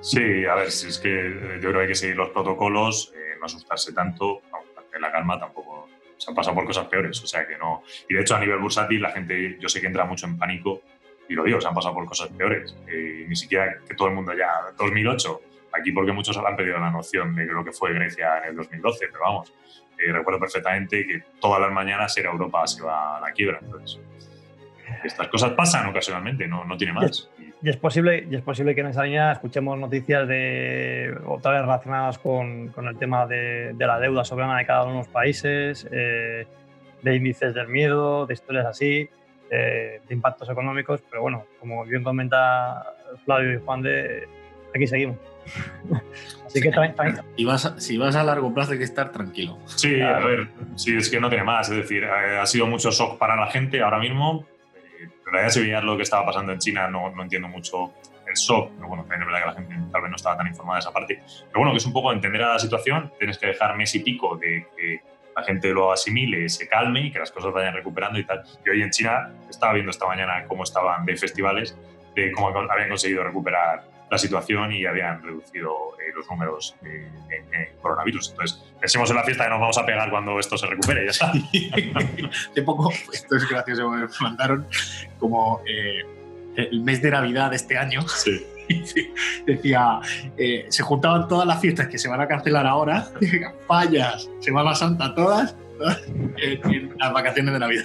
Sí, 0.00 0.44
a 0.46 0.54
ver, 0.54 0.70
si 0.70 0.88
es 0.88 0.98
que 0.98 1.58
yo 1.60 1.60
creo 1.60 1.72
que 1.72 1.80
hay 1.80 1.88
que 1.88 1.94
seguir 1.94 2.16
los 2.16 2.30
protocolos, 2.30 3.12
eh, 3.16 3.36
no 3.38 3.46
asustarse 3.46 3.92
tanto, 3.92 4.40
mantener 4.74 5.00
la 5.00 5.12
calma 5.12 5.38
tampoco. 5.38 5.88
Se 6.18 6.30
han 6.30 6.36
pasado 6.36 6.54
por 6.54 6.66
cosas 6.66 6.86
peores, 6.86 7.22
o 7.22 7.26
sea 7.26 7.46
que 7.46 7.56
no. 7.56 7.82
Y 8.08 8.14
de 8.14 8.20
hecho, 8.20 8.36
a 8.36 8.40
nivel 8.40 8.58
bursátil, 8.58 9.00
la 9.00 9.10
gente, 9.10 9.56
yo 9.58 9.68
sé 9.68 9.80
que 9.80 9.86
entra 9.86 10.04
mucho 10.04 10.26
en 10.26 10.38
pánico, 10.38 10.82
y 11.28 11.34
lo 11.34 11.44
digo, 11.44 11.60
se 11.60 11.68
han 11.68 11.74
pasado 11.74 11.94
por 11.94 12.04
cosas 12.06 12.28
peores. 12.28 12.76
Eh, 12.86 13.24
ni 13.28 13.36
siquiera 13.36 13.78
que 13.88 13.94
todo 13.94 14.08
el 14.08 14.14
mundo 14.14 14.32
ya, 14.36 14.72
2008, 14.76 15.40
Aquí 15.82 15.90
porque 15.90 16.12
muchos 16.12 16.36
han 16.36 16.56
perdido 16.56 16.78
la 16.78 16.90
noción 16.90 17.34
de 17.34 17.44
lo 17.46 17.64
que 17.64 17.72
fue 17.72 17.92
Grecia 17.92 18.38
en 18.44 18.50
el 18.50 18.56
2012, 18.56 19.06
pero 19.10 19.24
vamos, 19.24 19.52
eh, 19.98 20.12
recuerdo 20.12 20.38
perfectamente 20.38 21.04
que 21.04 21.22
todas 21.40 21.60
las 21.60 21.72
mañanas 21.72 22.16
era 22.16 22.30
Europa 22.30 22.64
se 22.68 22.82
va 22.82 23.18
a 23.18 23.20
la 23.20 23.32
quiebra. 23.32 23.58
Entonces, 23.60 24.00
estas 25.02 25.26
cosas 25.26 25.52
pasan 25.52 25.88
ocasionalmente, 25.88 26.46
no, 26.46 26.64
no 26.64 26.76
tiene 26.76 26.92
más. 26.92 27.28
Y 27.62 27.68
es, 27.68 27.76
posible, 27.76 28.26
y 28.30 28.36
es 28.36 28.42
posible 28.42 28.76
que 28.76 28.82
en 28.82 28.88
esa 28.88 29.02
línea 29.02 29.32
escuchemos 29.32 29.76
noticias 29.76 30.28
de 30.28 31.16
otra 31.26 31.52
vez 31.52 31.62
relacionadas 31.62 32.18
con, 32.18 32.68
con 32.68 32.86
el 32.86 32.96
tema 32.96 33.26
de, 33.26 33.72
de, 33.74 33.86
la 33.86 33.98
deuda 33.98 34.24
soberana 34.24 34.58
de 34.58 34.66
cada 34.66 34.84
uno 34.84 34.92
de 34.92 34.98
los 34.98 35.08
países, 35.08 35.88
eh, 35.90 36.46
de 37.02 37.16
índices 37.16 37.54
del 37.54 37.66
miedo, 37.66 38.26
de 38.26 38.34
historias 38.34 38.66
así, 38.66 39.08
eh, 39.50 40.00
de 40.08 40.14
impactos 40.14 40.48
económicos, 40.48 41.02
pero 41.10 41.20
bueno, 41.20 41.44
como 41.60 41.84
bien 41.84 42.02
comenta 42.02 42.84
Flavio 43.26 43.52
y 43.52 43.60
Juan 43.60 43.82
de 43.82 44.26
aquí 44.74 44.86
seguimos. 44.86 45.18
Así 46.46 46.60
que 46.60 46.70
Y 47.36 47.44
vas 47.44 47.64
a- 47.66 47.80
si 47.80 47.96
vas 47.96 48.14
a 48.16 48.22
largo 48.24 48.52
plazo 48.52 48.72
hay 48.72 48.78
que 48.78 48.84
estar 48.84 49.10
tranquilo. 49.10 49.58
Sí, 49.66 50.00
a 50.00 50.18
ver, 50.18 50.48
sí, 50.76 50.96
es 50.96 51.08
que 51.10 51.18
no 51.20 51.28
tiene 51.28 51.44
más. 51.44 51.68
Es 51.70 51.76
decir, 51.76 52.04
ha 52.04 52.44
sido 52.46 52.66
mucho 52.66 52.90
shock 52.90 53.18
para 53.18 53.36
la 53.36 53.46
gente 53.46 53.80
ahora 53.82 53.98
mismo. 53.98 54.44
Eh, 54.74 55.04
En 55.26 55.32
realidad, 55.32 55.50
si 55.52 55.60
veías 55.62 55.82
lo 55.82 55.96
que 55.96 56.02
estaba 56.02 56.26
pasando 56.26 56.52
en 56.52 56.58
China, 56.58 56.88
no, 56.88 57.10
no 57.10 57.22
entiendo 57.22 57.48
mucho 57.48 57.92
el 58.26 58.34
shock. 58.34 58.70
Pero 58.76 58.88
bueno, 58.88 59.02
también 59.04 59.22
es 59.22 59.26
verdad 59.28 59.40
que 59.40 59.46
la 59.46 59.54
gente 59.54 59.90
tal 59.90 60.02
vez 60.02 60.10
no 60.10 60.16
estaba 60.16 60.36
tan 60.36 60.46
informada 60.46 60.76
de 60.76 60.80
esa 60.80 60.92
parte. 60.92 61.22
Pero 61.46 61.58
bueno, 61.60 61.72
que 61.72 61.78
es 61.78 61.86
un 61.86 61.92
poco 61.94 62.12
entender 62.12 62.42
a 62.42 62.52
la 62.52 62.58
situación. 62.58 63.10
Tienes 63.18 63.38
que 63.38 63.46
dejar 63.46 63.74
mes 63.76 63.94
y 63.94 64.00
pico 64.00 64.36
de 64.36 64.66
que 64.76 65.00
la 65.34 65.42
gente 65.44 65.70
lo 65.72 65.90
asimile, 65.90 66.46
se 66.50 66.68
calme 66.68 67.06
y 67.06 67.10
que 67.10 67.18
las 67.18 67.30
cosas 67.32 67.50
vayan 67.54 67.72
recuperando 67.72 68.18
y 68.18 68.24
tal. 68.26 68.42
Y 68.66 68.68
hoy 68.68 68.82
en 68.82 68.90
China, 68.90 69.32
estaba 69.48 69.72
viendo 69.72 69.90
esta 69.90 70.06
mañana 70.06 70.44
cómo 70.46 70.64
estaban 70.64 71.06
de 71.06 71.16
festivales, 71.16 71.74
de 72.14 72.30
cómo 72.32 72.48
habían 72.48 72.90
conseguido 72.90 73.24
recuperar 73.24 73.84
la 74.12 74.18
situación 74.18 74.70
y 74.72 74.84
habían 74.84 75.22
reducido 75.22 75.72
eh, 75.98 76.12
los 76.14 76.28
números 76.28 76.76
eh, 76.84 77.10
en, 77.30 77.54
en 77.54 77.76
coronavirus. 77.80 78.32
Entonces, 78.32 78.62
pensemos 78.78 79.08
en 79.08 79.16
la 79.16 79.24
fiesta 79.24 79.44
que 79.44 79.50
nos 79.50 79.60
vamos 79.60 79.78
a 79.78 79.86
pegar 79.86 80.10
cuando 80.10 80.38
esto 80.38 80.58
se 80.58 80.66
recupere, 80.66 81.06
ya 81.06 81.10
está. 81.10 81.32
Hace 82.50 82.62
poco, 82.62 82.92
esto 83.10 83.36
es 83.36 83.48
gracioso, 83.48 83.88
me 83.88 84.06
mandaron 84.20 84.66
como 85.18 85.62
eh, 85.66 86.02
el 86.56 86.82
mes 86.82 87.00
de 87.00 87.10
Navidad 87.10 87.50
de 87.50 87.56
este 87.56 87.76
año. 87.78 88.04
Sí. 88.84 89.12
Decía, 89.44 90.00
eh, 90.38 90.64
se 90.70 90.82
juntaban 90.82 91.28
todas 91.28 91.46
las 91.46 91.60
fiestas 91.60 91.88
que 91.88 91.98
se 91.98 92.08
van 92.08 92.22
a 92.22 92.28
cancelar 92.28 92.66
ahora, 92.66 93.06
fallas, 93.68 94.30
Semana 94.40 94.74
Santa, 94.74 95.14
todas, 95.14 95.54
todas 95.76 96.00
en 96.06 96.94
las 96.96 97.12
vacaciones 97.12 97.52
de 97.52 97.58
Navidad. 97.58 97.84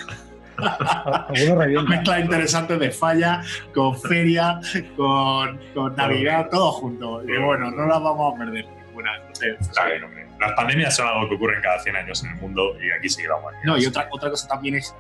Una 0.57 1.83
mezcla 1.83 2.19
interesante 2.19 2.77
de 2.77 2.91
falla 2.91 3.41
con 3.73 3.99
feria, 3.99 4.59
con, 4.95 5.59
con 5.73 5.95
Navidad, 5.95 6.47
todo 6.49 6.71
junto. 6.73 7.23
Y 7.23 7.37
bueno, 7.37 7.71
no 7.71 7.85
las 7.85 8.01
vamos 8.01 8.33
a 8.33 8.37
perder 8.39 8.65
ninguna. 8.85 9.15
Entonces, 9.17 9.57
Está 9.61 9.85
bien, 9.85 10.03
hombre. 10.03 10.27
Las 10.39 10.53
pandemias 10.53 10.95
son 10.95 11.07
algo 11.07 11.29
que 11.29 11.35
ocurren 11.35 11.61
cada 11.61 11.79
100 11.79 11.95
años 11.95 12.23
en 12.23 12.31
el 12.31 12.35
mundo 12.37 12.75
y 12.79 12.91
aquí 12.91 13.09
sigue 13.09 13.27
la 13.27 13.37
humanidad. 13.37 13.63
No, 13.63 13.77
y 13.77 13.85
otra, 13.85 14.07
otra 14.11 14.29
cosa 14.29 14.47
también 14.47 14.75
es 14.75 14.95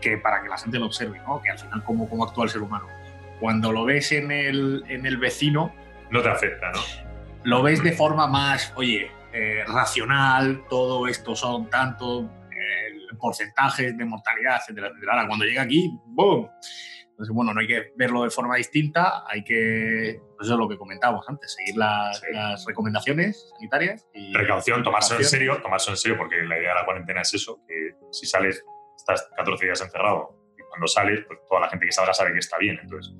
que 0.00 0.18
para 0.18 0.42
que 0.42 0.48
la 0.48 0.58
gente 0.58 0.78
lo 0.78 0.86
observe, 0.86 1.18
¿no? 1.26 1.40
que 1.42 1.50
al 1.50 1.58
final 1.58 1.82
cómo, 1.84 2.08
cómo 2.08 2.24
actúa 2.24 2.44
el 2.44 2.50
ser 2.50 2.62
humano. 2.62 2.86
Cuando 3.38 3.72
lo 3.72 3.84
ves 3.84 4.12
en 4.12 4.30
el, 4.30 4.84
en 4.88 5.06
el 5.06 5.16
vecino, 5.16 5.72
No 6.10 6.22
te 6.22 6.28
afecta, 6.28 6.72
¿no? 6.72 6.80
lo 7.44 7.62
ves 7.62 7.82
de 7.82 7.92
forma 7.92 8.26
más, 8.26 8.72
oye, 8.76 9.10
eh, 9.32 9.64
racional, 9.66 10.62
todo 10.68 11.06
esto 11.06 11.34
son 11.34 11.70
tantos 11.70 12.24
eh, 12.24 12.39
porcentajes 13.18 13.96
de 13.96 14.04
mortalidad, 14.04 14.58
etcétera, 14.60 14.88
etcétera. 14.88 15.12
Ahora, 15.12 15.26
cuando 15.28 15.44
llega 15.44 15.62
aquí, 15.62 15.90
¡boom! 16.06 16.48
Entonces, 17.10 17.34
bueno, 17.34 17.52
no 17.52 17.60
hay 17.60 17.66
que 17.66 17.92
verlo 17.96 18.22
de 18.24 18.30
forma 18.30 18.56
distinta, 18.56 19.24
hay 19.28 19.44
que, 19.44 20.18
pues 20.36 20.46
eso 20.46 20.54
es 20.54 20.58
lo 20.58 20.66
que 20.68 20.78
comentábamos 20.78 21.28
antes, 21.28 21.54
seguir 21.54 21.76
las, 21.76 22.18
Sí. 22.18 22.26
las 22.32 22.64
recomendaciones 22.66 23.46
sanitarias. 23.56 24.08
Y 24.14 24.32
Precaución, 24.32 24.82
tomarse 24.82 25.16
en 25.16 25.24
serio, 25.24 25.60
tomarse 25.60 25.90
en 25.90 25.98
serio, 25.98 26.16
porque 26.16 26.36
la 26.44 26.56
idea 26.58 26.70
de 26.70 26.74
la 26.76 26.84
cuarentena 26.86 27.20
es 27.20 27.34
eso, 27.34 27.60
que 27.68 27.90
si 28.10 28.24
sales, 28.26 28.64
estás 28.96 29.28
14 29.36 29.64
días 29.66 29.80
encerrado 29.82 30.34
y 30.58 30.62
cuando 30.62 30.86
sales, 30.86 31.20
pues 31.26 31.40
toda 31.46 31.60
la 31.60 31.68
gente 31.68 31.84
que 31.84 31.92
salga 31.92 32.14
sabe 32.14 32.32
que 32.32 32.38
está 32.38 32.56
bien. 32.56 32.78
Entonces, 32.82 33.12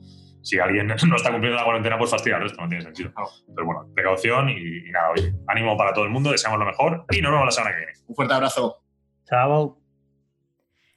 si 0.42 0.58
alguien 0.58 0.86
no 1.06 1.16
está 1.16 1.30
cumpliendo 1.30 1.58
la 1.58 1.64
cuarentena, 1.64 1.98
pues 1.98 2.10
fastidia 2.10 2.36
al 2.36 2.42
resto, 2.44 2.62
no 2.62 2.68
tiene 2.70 2.82
sentido. 2.84 3.12
Claro. 3.12 3.28
Pero 3.54 3.66
bueno, 3.66 3.86
precaución 3.94 4.48
y, 4.48 4.88
y 4.88 4.90
nada, 4.92 5.10
oye, 5.10 5.34
ánimo 5.46 5.76
para 5.76 5.92
todo 5.92 6.04
el 6.04 6.10
mundo, 6.10 6.30
deseamos 6.32 6.58
lo 6.58 6.64
mejor 6.64 7.04
y 7.10 7.20
nos 7.20 7.32
vemos 7.32 7.44
la 7.44 7.50
semana 7.52 7.72
que 7.72 7.78
viene. 7.84 7.92
Un 8.06 8.14
fuerte 8.14 8.32
abrazo. 8.32 8.82
Chao. 9.26 9.79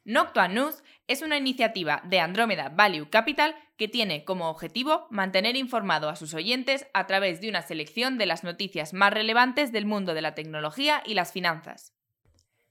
Noctua 0.05 0.49
News 0.49 0.83
es 1.07 1.21
una 1.21 1.37
iniciativa 1.37 2.01
de 2.03 2.19
Andrómeda 2.19 2.67
Value 2.69 3.09
Capital 3.09 3.55
que 3.77 3.87
tiene 3.87 4.25
como 4.25 4.49
objetivo 4.49 5.07
mantener 5.09 5.55
informado 5.55 6.09
a 6.09 6.17
sus 6.17 6.33
oyentes 6.33 6.85
a 6.93 7.07
través 7.07 7.39
de 7.39 7.47
una 7.47 7.61
selección 7.61 8.17
de 8.17 8.25
las 8.25 8.43
noticias 8.43 8.93
más 8.93 9.13
relevantes 9.13 9.71
del 9.71 9.85
mundo 9.85 10.13
de 10.13 10.21
la 10.21 10.35
tecnología 10.35 11.01
y 11.05 11.13
las 11.13 11.31
finanzas. 11.31 11.93